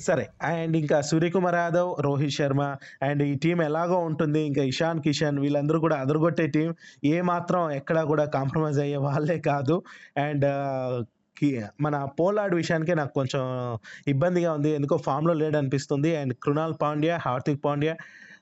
సరే 0.00 0.24
అండ్ 0.42 0.76
ఇంకా 0.76 1.00
సూర్యకుమార్ 1.00 1.54
యాదవ్ 1.54 1.94
రోహిత్ 2.00 2.30
శర్మ 2.30 2.62
అండ్ 3.02 3.22
ఈ 3.22 3.34
టీం 3.34 3.62
ఎలాగో 3.62 3.98
ఉంటుంది 3.98 4.40
ఇంకా 4.40 4.62
ఇషాన్ 4.62 5.02
కిషన్ 5.02 5.38
వీళ్ళందరూ 5.38 5.80
కూడా 5.80 5.96
అదరగొట్టే 5.96 6.46
టీం 6.46 6.74
ఏ 7.04 7.20
మాత్రం 7.22 7.70
ఎక్కడా 7.70 8.04
కూడా 8.04 8.24
కాంప్రమైజ్ 8.24 8.80
అయ్యే 8.80 8.96
వాళ్ళే 8.96 9.38
కాదు. 9.38 9.82
అండ్ 10.18 10.46
మన 11.80 12.04
పోలాడ్ 12.20 12.54
విషయానికే 12.54 12.94
నాకు 12.94 13.12
కొంచెం 13.12 13.42
ఇబ్బందిగా 14.06 14.52
ఉంది 14.52 14.70
ఎందుకో 14.74 14.96
ఫామ్లో 14.96 15.32
లేడు 15.32 15.56
అనిపిస్తుంది 15.58 16.16
and 16.16 16.34
Krunal 16.42 16.74
Pandya 16.82 17.16
Hardik 17.16 17.64
Pandya 17.64 17.94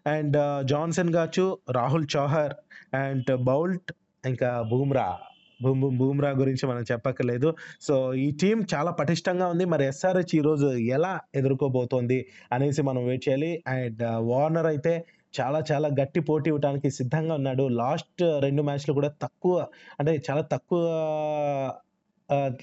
and 0.07 0.37
Jansen 0.65 1.15
గాచు 1.15 1.59
Rahul 1.71 2.07
Chahar 2.17 2.55
and 2.95 3.37
Boult 3.45 3.93
ఇంకా 4.25 4.63
బూమ్రా. 4.63 5.07
బూమ్ 5.11 5.21
బూమ్ 5.21 5.34
బూమ్రా 5.63 6.31
గురించి 6.31 6.69
మనం 6.69 6.83
చెప్పక్కర్లేదు. 6.93 7.55
సో 7.81 8.15
ఈ 8.15 8.31
టీం 8.31 8.67
చాలా 8.75 8.91
పటిష్టంగా 8.91 9.49
ఉంది. 9.49 9.65
మరి 9.65 9.85
ఎస్ఆర్హెచ్ 9.85 10.37
ఈరోజు 10.37 10.67
ఎలా 10.67 11.21
ఎదుర్కోబోతోంది 11.35 12.27
అనేసి 12.53 12.83
మనం 12.83 13.05
వెయిట్ 13.05 13.29
చేయాలి. 13.29 13.65
అండ్ 13.69 14.03
వార్నర్ 14.03 14.67
అయితే 14.67 15.05
చాలా 15.41 15.65
చాలా 15.73 15.89
గట్టి 15.89 16.21
పోటీ 16.21 16.51
ఇవ్వడానికి 16.51 16.91
సిద్ధంగా 16.91 17.35
ఉన్నాడు. 17.35 17.63
లాస్ట్ 17.63 18.23
రెండు 18.23 18.63
మ్యాచ్లు 18.63 18.95
కూడా 18.95 19.09
తక్కువ 19.23 19.67
అంటే 20.01 20.23
చాలా 20.31 20.41
తక్కువ 20.43 20.83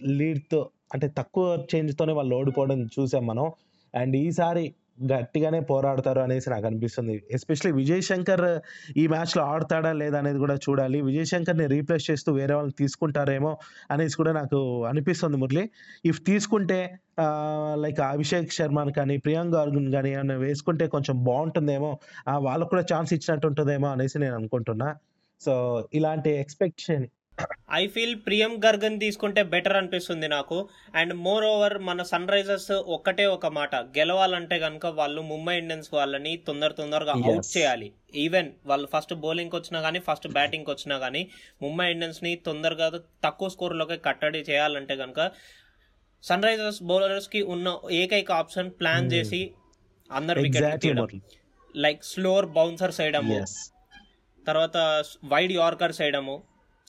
లీడ్తో 0.05 0.69
అంటే 0.93 1.07
తక్కువ 1.17 1.65
చేంజ్తోనే 1.75 2.13
వాళ్ళు 2.13 2.35
ఓడిపోవడం 2.35 2.85
చూసాం 2.99 3.27
మనం. 3.27 3.51
అండ్ 3.95 4.15
ఈసారి 4.15 4.75
గట్టిగానే 5.09 5.59
పోరాడతారు 5.67 6.19
అనేసి 6.19 6.49
నాకు 6.49 6.65
అనిపిస్తుంది 6.65 7.15
ఎస్పెషల్లీ 7.31 7.71
విజయ్ 7.77 8.01
శంకర్ 8.01 8.43
ఈ 8.97 9.05
మ్యాచ్లో 9.07 9.43
ఆడతాడా 9.47 9.91
లేదా 9.93 10.17
అనేది 10.19 10.39
కూడా 10.39 10.55
చూడాలి. 10.65 11.01
విజయ్ 11.01 11.25
శంకర్ని 11.25 11.65
రీప్లేస్ 11.67 12.05
చేస్తూ 12.09 12.31
వేరే 12.33 12.53
వాళ్ళని 12.53 12.75
తీసుకుంటారేమో 12.79 13.51
అనేసి 13.91 14.17
కూడా 14.17 14.33
నాకు 14.33 14.59
అనిపిస్తుంది 14.85 15.37
మురళి. 15.37 15.63
ఇఫ్ 16.05 16.21
తీసుకుంటే 16.25 16.79
లైక్ 17.77 17.99
అభిషేక్ 18.07 18.53
శర్మని 18.53 18.93
కానీ 18.93 19.17
ప్రియాంక్ 19.19 19.55
అర్జున్ 19.55 19.89
కానీ 19.91 20.11
ఏమైనా 20.11 20.37
వేసుకుంటే 20.39 20.87
కొంచెం 20.87 21.15
బాగుంటుందేమో 21.23 21.91
ఆ, 22.27 22.35
వాళ్ళకు 22.39 22.69
కూడా 22.69 22.85
ఛాన్స్ 22.91 23.13
ఇచ్చినట్టు 23.13 23.47
ఉంటుందేమో 23.47 23.87
అనేసి 23.87 24.19
నేను 24.19 24.35
అనుకుంటున్నా. 24.35 24.89
సో 25.41 25.53
ఇలాంటి 25.93 26.29
ఎక్స్పెక్టేషన్ 26.41 27.05
ఐ 27.77 27.83
ఫీల్ 27.87 28.15
ప్రియం 28.25 28.51
గర్గన్ 28.65 28.97
తీసుకుంటే 29.03 29.41
బెటర్ 29.51 29.77
అనిపిస్తుంది 29.79 30.27
నాకు. 30.27 30.57
అండ్ 30.95 31.13
మోర్ 31.25 31.45
ఓవర్ 31.51 31.75
మన 31.79 32.03
సన్ 32.09 32.27
రైజర్స్ 32.33 32.71
ఒక్కటే 32.95 33.25
ఒక 33.35 33.45
మాట. 33.59 33.75
గెలవాలంటే 33.97 34.57
కనుక 34.59 34.85
వాళ్ళు 34.99 35.21
ముంబై 35.31 35.55
ఇండియన్స్ 35.57 35.89
వాళ్ళని 35.93 36.33
తొందర 36.47 36.71
తొందరగా. 36.79 37.13
అవుట్ 37.29 37.49
చేయాలి. 37.55 37.87
ఈవెన్ 38.25 38.49
వాళ్ళు 38.65 38.89
ఫస్ట్ 38.93 39.13
బౌలింగ్ 39.23 39.55
వచ్చినా 39.55 39.81
కానీ 39.81 40.01
ఫస్ట్ 40.09 40.27
బ్యాటింగ్ 40.37 40.69
వచ్చినా 40.69 40.97
కానీ 40.97 41.21
ముంబై 41.61 41.87
ఇండియన్స్ని 41.91 42.33
తొందరగా 42.49 42.89
తక్కువ 43.23 43.49
స్కోర్లోకి 43.55 43.97
కట్టడి 44.09 44.43
చేయాలంటే 44.49 44.95
కనుక 44.95 45.19
సన్ 46.23 46.45
రైజర్స్ 46.47 46.83
బౌలర్స్కి 46.83 47.41
ఉన్న 47.53 47.67
ఏకైక 48.01 48.31
ఆప్షన్ 48.41 48.71
ప్లాన్ 48.81 49.05
Hmm. 49.05 49.13
చేసి 49.13 49.41
అందరు 50.09 50.39
వికెట్ 50.41 50.85
లైక్ 51.75 52.01
స్లోర్ 52.03 52.45
బౌన్సర్స్ 52.55 52.99
వేయడము 53.01 53.37
తర్వాత 54.45 54.77
వైడ్ 55.31 55.53
యార్కర్స్ 55.53 55.99
వేయడము 56.01 56.35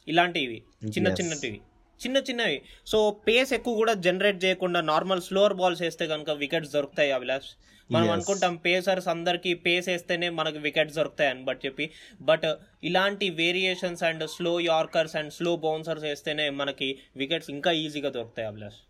ఇలాంటివి 0.09 0.59
చిన్న. 0.97 1.09
చిన్నటివి 1.09 1.61
చిన్న 2.01 2.19
చిన్నవి. 2.29 2.63
సో 2.87 2.99
పేస్ 3.27 3.53
ఎక్కువ 3.53 3.75
కూడా 3.75 3.93
జనరేట్ 4.07 4.45
చేయకుండా 4.45 4.81
నార్మల్ 4.81 5.23
స్లోవర్ 5.23 5.55
బాల్స్ 5.55 5.83
వేస్తే 5.83 6.07
కనుక 6.07 6.31
వికెట్స్ 6.31 6.73
దొరుకుతాయి 6.73 7.11
అభిలాష్. 7.11 7.51
మనం. 7.91 8.11
అనుకుంటాం 8.11 8.57
పేసర్స్ 8.57 9.09
అందరికి 9.09 9.51
పేస్ 9.55 9.89
వేస్తేనే 9.89 10.29
మనకు 10.29 10.59
వికెట్స్ 10.59 10.97
దొరుకుతాయి 10.97 11.31
అని 11.31 11.45
బట్ 11.45 11.61
చెప్పి 11.67 11.91
బట్ 12.23 12.47
ఇలాంటి 12.85 13.31
variations 13.31 14.03
and 14.03 14.25
slow 14.29 14.61
yorkers 14.61 15.17
and 15.17 15.33
slow 15.33 15.53
bouncers 15.57 16.05
వేస్తేనే 16.05 16.47
మనకి 16.51 16.89
వికెట్స్ 17.17 17.51
ఇంకా 17.51 17.73
ఈజీగా 17.73 18.11
దొరుకుతాయి 18.11 18.49
అభిలాష్. 18.49 18.81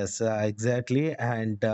ఎస్ 0.00 0.22
ఎగ్జాక్ట్లీ 0.22 1.04
అండ్ 1.12 1.64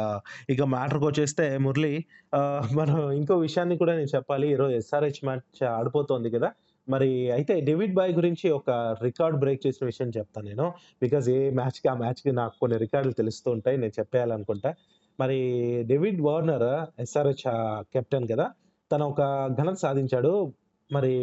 ఇక 0.50 0.62
మ్యాటర్కి 0.62 1.05
వచ్చేస్తే 1.05 1.59
మురళి 1.59 2.05
uh, 2.33 2.61
మనం 2.72 2.98
ఇంకో 3.11 3.37
విషయాన్ని 3.37 3.76
కూడా 3.76 3.96
నేను 3.96 4.11
చెప్పాలి. 4.16 4.48
ఈరోజు 4.53 4.74
ఎస్ఆర్హెచ్ 4.74 5.24
మ్యాచ్ 5.24 5.62
ఆడిపోతోంది 5.64 6.31
కదా. 6.31 6.50
మరి 6.90 7.31
అయితే 7.31 7.61
డేవిడ్ 7.61 7.94
బాయ్ 7.94 8.12
గురించి 8.14 8.50
ఒక 8.50 8.70
రికార్డ్ 9.03 9.38
బ్రేక్ 9.38 9.66
చేసిన 9.66 9.85
విషయం 9.87 10.09
చెప్తాను 10.16 10.46
నేను. 10.46 10.72
బికాజ్ 11.03 11.29
ఏ 11.31 11.50
మ్యాచ్కి 11.50 11.88
ఆ 11.88 11.94
మ్యాచ్కి 11.94 12.33
నాకు 12.33 12.55
కొన్ని 12.61 12.79
రికార్డులు 12.79 13.14
తెలుస్తూ 13.14 13.50
ఉంటాయి 13.50 13.76
నేను 13.76 13.92
చెప్పేయాలనుకుంటా. 13.98 14.74
మరి 15.20 15.38
డేవిడ్ 15.87 16.20
వార్నర్ 16.20 16.68
ఎస్ఆర్హెచ్ 17.00 17.44
కెప్టెన్ 17.92 18.29
కదా 18.29 18.46
తను 18.92 19.07
ఒక 19.07 19.22
ఘనత 19.61 19.74
సాధించాడు. 19.74 20.53
మరి 20.92 21.14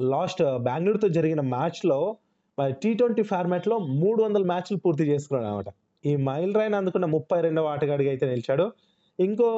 లాస్ట్ 0.00 0.42
బెంగళూరుతో 0.58 1.08
జరిగిన 1.08 1.40
మ్యాచ్లో 1.40 2.16
మరి 2.58 2.72
టీ 2.72 2.94
ట్వంటీ 2.94 3.22
ఫార్మాట్లో 3.22 3.78
మూడు 3.78 4.22
వందల 4.22 4.42
మ్యాచ్లు 4.42 4.78
పూర్తి 4.78 5.04
చేసుకున్నాడు 5.04 5.46
అనమాట. 5.50 5.66
ఈ 6.06 6.16
మైల్ 6.16 6.54
రైన్ 6.54 6.74
అందుకున్న 6.74 7.06
ముప్పై 7.06 7.40
రెండవ 7.40 7.66
ఆటగాడిగా 7.66 8.10
అయితే 8.10 8.26
నిలిచాడు. 8.30 8.72
ఇంకో 9.20 9.48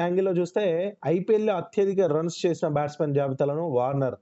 యాంగిల్లో 0.00 0.32
చూస్తే 0.32 0.96
ఐపీఎల్లో 1.06 1.54
అత్యధిక 1.54 2.00
రన్స్ 2.00 2.46
చేసిన 2.46 2.68
బ్యాట్స్మెన్ 2.68 3.14
జాబితాలను 3.14 3.64
వార్నర్ 3.70 4.14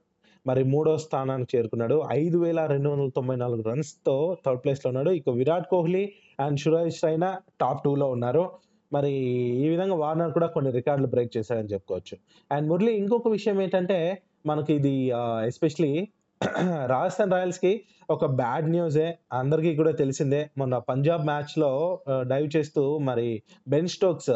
మరి 0.46 0.62
మూడో 0.64 0.92
స్థానానికి 0.98 1.50
చేరుకున్నాడు. 1.57 1.96
ఐదు 2.12 2.38
వేల 2.38 2.61
రెండు 2.66 2.88
వందల 2.88 3.11
తొంభై 3.16 3.37
నాలుగు 3.37 3.62
రన్స్తో 3.70 4.14
థర్డ్ 4.46 4.62
ప్లేస్లో 4.64 4.88
ఉన్నాడు. 4.90 5.11
ఇక 5.11 5.29
విరాట్ 5.31 5.66
కోహ్లీ 5.68 6.05
అండ్ 6.40 6.61
సురేష్ 6.61 7.05
రైనా 7.05 7.29
టాప్ 7.61 7.81
టూలో 7.85 8.07
ఉన్నారు. 8.11 8.44
మరి 8.92 9.12
ఈ 9.64 9.68
విధంగా 9.68 9.96
వార్నర్ 9.96 10.33
కూడా 10.33 10.46
కొన్ని 10.46 10.70
రికార్డులు 10.70 11.09
బ్రేక్ 11.09 11.33
చేశాడని 11.37 11.72
చెప్పుకోవచ్చు. 11.74 12.14
అండ్ 12.50 12.66
మురళి 12.68 12.92
ఇంకొక 13.03 13.29
విషయం 13.29 13.59
ఏంటంటే 13.62 13.98
మనకి 14.46 14.74
ఇది 14.74 14.94
ఎస్పెషలీ 15.50 15.92
రాజస్థాన్ 16.94 17.33
రాయల్స్కి 17.33 17.70
ఒక 18.11 18.24
బ్యాడ్ 18.40 18.70
న్యూసే. 18.70 19.09
అందరికీ 19.33 19.72
కూడా 19.76 19.90
తెలిసిందే. 19.92 20.38
మొన్న 20.59 20.79
పంజాబ్ 20.90 21.24
మ్యాచ్లో 21.24 21.70
డైవ్ 22.29 22.48
చేస్తూ 22.57 22.83
మరి 23.09 23.26
బెన్ 23.68 23.88
స్టోక్స్ 23.88 24.31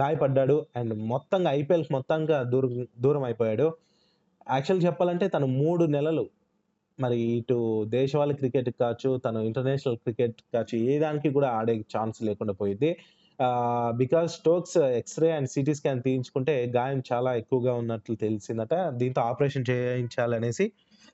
గాయపడ్డాడు. 0.00 0.56
అండ్ 0.76 0.94
మొత్తంగా 1.12 1.50
ఐపీఎల్ 1.60 1.84
మొత్తంగా 1.92 2.38
దూరం 2.52 2.72
దూరం 3.00 3.22
అయిపోయాడు. 3.22 3.66
యాక్చువల్ 4.48 4.84
చెప్పాలంటే 4.84 5.28
తను 5.28 5.46
మూడు 5.46 5.84
నెలలు 5.84 6.24
మరి 7.00 7.18
ఇటు 7.18 7.84
దేశవాళీ 7.88 8.34
క్రికెట్ 8.34 8.70
కావచ్చు 8.80 9.16
తను 9.16 9.40
ఇంటర్నేషనల్ 9.40 9.96
క్రికెట్ 9.96 10.42
కావచ్చు 10.54 10.78
ఏ 10.78 10.98
దానికి 10.98 11.30
కూడా 11.30 11.48
ఆడే 11.48 11.74
ఛాన్స్ 11.96 12.22
లేకుండా 12.22 12.52
పోయింది. 12.52 12.98
Because 13.96 14.34
Stokes 14.34 14.76
X ray 14.78 15.30
and 15.30 15.48
CT 15.48 15.74
scan 15.74 16.02
తీయించుకుంటే 16.02 16.66
గాయం 16.76 17.02
చాలా 17.12 17.34
ఎక్కువగా 17.34 17.74
ఉన్నట్లు 17.74 18.14
తెలిసిందట. 18.14 18.74
దీంతో 18.74 19.20
ఆపరేషన్ 19.22 19.64
చేయించాలనేసి. 19.70 20.72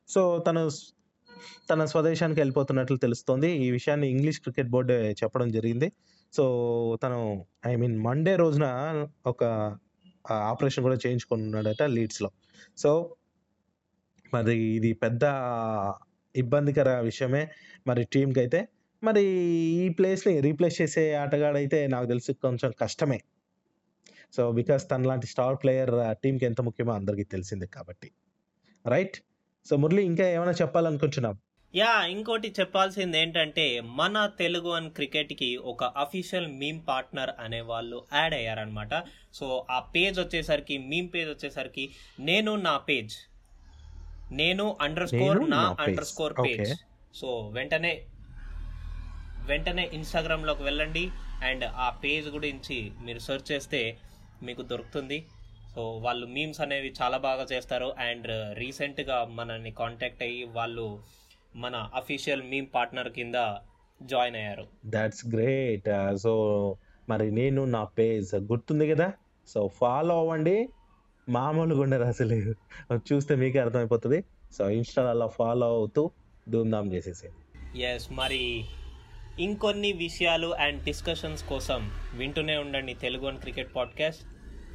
సో 0.08 0.38
తను 0.38 0.62
తన 1.70 1.84
స్వదేశానికి 1.84 2.40
వెళ్ళిపోతున్నట్లు 2.40 2.96
తెలుస్తోంది. 2.96 3.48
ఈ 3.66 3.70
విషయాన్ని 3.70 4.10
ఇంగ్లీష్ 4.10 4.40
క్రికెట్ 4.40 4.68
బోర్డు 4.68 4.92
చెప్పడం 4.92 5.48
జరిగింది. 5.48 5.92
సో 6.32 6.44
తను 7.02 7.46
ఐ 7.66 7.76
మీన్ 7.76 7.98
మండే 7.98 8.36
రోజున 8.36 8.66
ఒక 9.26 9.42
ఆపరేషన్ 10.32 10.84
కూడా 10.84 10.94
చేయించుకున్నాడట 10.94 11.82
లీడ్స్లో. 11.82 12.30
సో 12.78 13.16
మరి 14.34 14.58
ఇది 14.58 14.92
పెద్ద 14.92 15.20
ఇబ్బందికర 16.36 17.00
విషయమే. 17.00 17.50
మరి 17.86 18.04
టీంకి 18.04 18.40
అయితే 18.40 18.68
మరి 19.04 19.24
ఈ 19.24 19.88
ప్లేస్ని 19.88 20.40
రీప్లేస్ 20.40 20.82
చేసే 20.82 21.14
ఆటగాడైతే 21.14 21.86
నాకు 21.86 22.06
తెలిసి 22.06 22.32
కొంచెం 22.34 22.72
కష్టమే. 22.80 23.20
సో 24.36 24.52
బికాస్ 24.52 24.90
తన 24.90 25.02
లాంటి 25.02 25.26
స్టార్ 25.26 25.56
ప్లేయర్ 25.62 26.16
టీంకి 26.22 26.44
ఎంత 26.44 26.60
ముఖ్యమో 26.60 26.92
అందరికీ 26.92 27.24
తెలిసిందే 27.24 27.66
కాబట్టి. 27.66 28.10
రైట్? 28.86 29.16
సో 29.66 29.76
మురళి 29.76 30.02
ఇంకా 30.04 30.28
ఏమైనా 30.28 30.52
చెప్పాలనుకుంటున్నాం 30.52 31.38
యా 31.76 32.06
ఇంకోటి 32.06 32.54
చెప్పాల్సింది 32.60 33.18
ఏంటంటే 33.18 33.80
మన 33.80 34.26
తెలుగు 34.38 34.70
అండ్ 34.70 34.92
క్రికెట్కి 34.92 35.56
ఒక 35.56 35.84
అఫీషియల్ 35.84 36.46
మీమ్ 36.46 36.80
పార్ట్నర్ 36.88 37.30
అనే 37.40 37.60
వాళ్ళు 37.60 38.04
యాడ్ 38.14 38.34
అయ్యారనమాట 38.34 39.02
సో 39.34 39.66
ఆ 39.70 39.80
పేజ్ 39.80 40.20
వచ్చేసరికి 40.20 40.78
మీమ్ 40.78 41.08
పేజ్ 41.14 41.30
వచ్చేసరికి 41.30 41.90
నేను 42.20 42.56
నా 42.56 42.78
పేజ్ 42.78 43.16
నేను 44.32 44.76
అండర్ 44.80 45.08
స్కోర్ 45.08 45.50
నా. 45.50 45.76
Underscore 46.04 46.34
page. 46.44 46.74
సో 47.14 47.48
వెంటనే 47.48 48.06
వెంటనే 49.46 49.90
ఇన్స్టాగ్రామ్లోకి 49.92 50.62
వెళ్ళండి. 50.62 51.10
అండ్ 51.44 51.64
ఆ 51.64 51.90
పేజ్ 51.90 52.28
గురించి 52.28 52.92
మీరు 53.04 53.18
సెర్చ్ 53.18 53.52
చేస్తే 53.52 53.98
మీకు 54.42 54.62
దొరుకుతుంది. 54.62 55.26
సో 55.74 55.90
వాళ్ళు 55.90 56.26
మీమ్స్ 56.26 56.60
అనేవి 56.60 56.94
చాలా 57.02 57.18
బాగా 57.18 57.44
చేస్తారు. 57.52 57.94
అండ్ 57.98 58.58
రీసెంట్గా 58.58 59.24
మనల్ని 59.24 59.70
కాంటాక్ట్ 59.70 60.22
అయ్యి 60.22 60.44
వాళ్ళు 60.44 61.02
మన 61.56 61.90
అఫీషియల్ 61.94 62.42
మీమ్ 62.42 62.66
పార్ట్నర్ 62.74 63.08
కింద 63.08 63.34
జాయిన్ 64.02 64.36
అయ్యారు. 64.36 64.66
దాట్స్ 64.86 65.26
గ్రేట్ 65.26 66.18
సో 66.18 66.76
మరి 67.08 67.30
నేను 67.30 67.64
నా 67.64 67.84
పేజ్ 67.84 68.34
గుర్తుంది 68.34 68.90
కదా? 68.90 69.12
సో 69.48 69.68
ఫాలో 69.68 70.18
అవ్వండి. 70.18 70.68
మామూలుగా 71.28 71.80
ఉండదు 71.80 72.02
అసలు 72.02 72.34
చూస్తే 72.92 73.34
మీకే 73.34 73.58
అర్థమైపోతుంది. 73.58 74.24
సో 74.52 74.70
ఇన్స్టాలో 74.70 75.26
ఫాలో 75.28 75.66
అవుతూ 75.66 76.10
ధూమ్ధామ్ 76.48 76.92
చేసేసేయండి. 76.92 77.82
ఎస్ 77.82 78.12
మరి 78.12 78.64
ఇంకొన్ని 79.40 79.92
విషయాలు 79.92 80.54
అండ్ 80.54 80.84
డిస్కషన్స్ 80.84 81.48
కోసం 81.48 81.90
వింటూనే 82.14 82.56
ఉండండి 82.56 82.94
తెలుగు 82.94 83.26
అండ్ 83.26 83.40
క్రికెట్ 83.40 83.74
పాడ్కాస్ట్ 83.76 84.22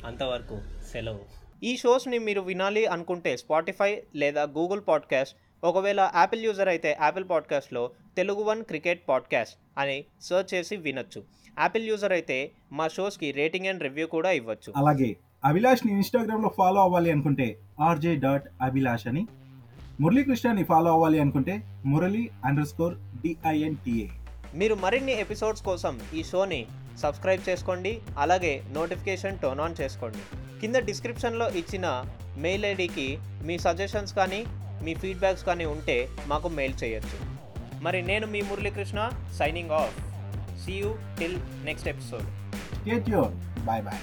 అంతవరకు 0.06 0.62
సెలవు. 0.91 1.41
ఈ 1.63 1.78
షోస్ని 1.78 2.20
మీరు 2.20 2.41
వినాలి 2.41 2.86
అనుకుంటే 2.86 3.38
స్పాటిఫై 3.38 4.04
లేదా 4.15 4.44
గూగుల్ 4.44 4.82
పాడ్కాస్ట్ 4.88 5.38
ఒకవేళ 5.63 6.12
యాపిల్ 6.15 6.43
యూజర్ 6.43 6.67
అయితే 6.67 6.97
యాపిల్ 7.02 7.26
పాడ్కాస్ట్లో 7.30 7.89
తెలుగు 8.17 8.43
వన్ 8.43 8.63
క్రికెట్ 8.63 9.02
పాడ్కాస్ట్ 9.10 9.58
అని 9.78 10.06
సెర్చ్ 10.21 10.54
చేసి 10.54 10.76
వినొచ్చు. 10.76 11.24
యాపిల్ 11.60 11.88
యూజర్ 11.88 12.12
అయితే 12.12 12.52
మా 12.71 12.88
షోస్కి 12.88 13.32
రేటింగ్ 13.32 13.65
అండ్ 13.65 13.84
రివ్యూ 13.84 14.08
కూడా 14.08 14.32
ఇవ్వచ్చు. 14.32 14.74
అలాగే 14.78 15.15
అభిలాష్ని 15.45 15.91
ఇన్స్టాగ్రామ్లో 15.93 16.52
ఫాలో 16.58 16.82
అవ్వాలి 16.82 17.12
అనుకుంటే 17.12 17.58
ఆర్జే 17.82 18.15
డాట్ 18.15 18.43
అభిలాష్ 18.62 19.08
అని 19.08 19.28
మురళీకృష్ణని 20.02 20.63
ఫాలో 20.63 20.91
అవ్వాలి 20.91 21.19
అనుకుంటే 21.19 21.62
మురళి 21.86 22.30
అండర్ 22.45 22.65
స్కోర్ 22.65 22.95
డిఐఎన్టీఏ 22.95 24.08
మీరు 24.56 24.76
మరిన్ని 24.76 25.12
ఎపిసోడ్స్ 25.12 25.63
కోసం 25.63 26.00
ఈ 26.13 26.24
షోని 26.24 26.65
సబ్స్క్రైబ్ 26.97 27.50
చేసుకోండి 27.50 28.02
అలాగే 28.17 28.63
నోటిఫికేషన్ 28.74 29.39
టర్న్ 29.39 29.62
ఆన్ 29.62 29.76
చేసుకోండి. 29.82 30.24
కింద 30.60 30.76
డిస్క్రిప్షన్లో 30.76 31.50
ఇచ్చిన 31.50 32.04
మెయిల్ 32.38 32.65
ఐడికి 32.65 33.17
మీ 33.45 33.60
సజెషన్స్ 33.60 34.13
కానీ 34.15 34.45
మీ 34.84 34.94
ఫీడ్బ్యాక్స్ 35.02 35.46
కానీ 35.46 35.65
ఉంటే 35.65 35.98
మాకు 36.28 36.48
మెయిల్ 36.60 36.76
చేయొచ్చు. 36.84 37.17
మరి 37.84 38.02
నేను 38.02 38.26
మీ 38.28 38.41
Muralikrishna 38.41 39.00
signing 39.39 39.72
off 39.82 39.96
see 40.63 40.74
you 40.82 40.91
till 41.20 41.38
next 41.65 41.88
episode 41.88 42.28
bye 43.67 43.82
bye 43.82 44.02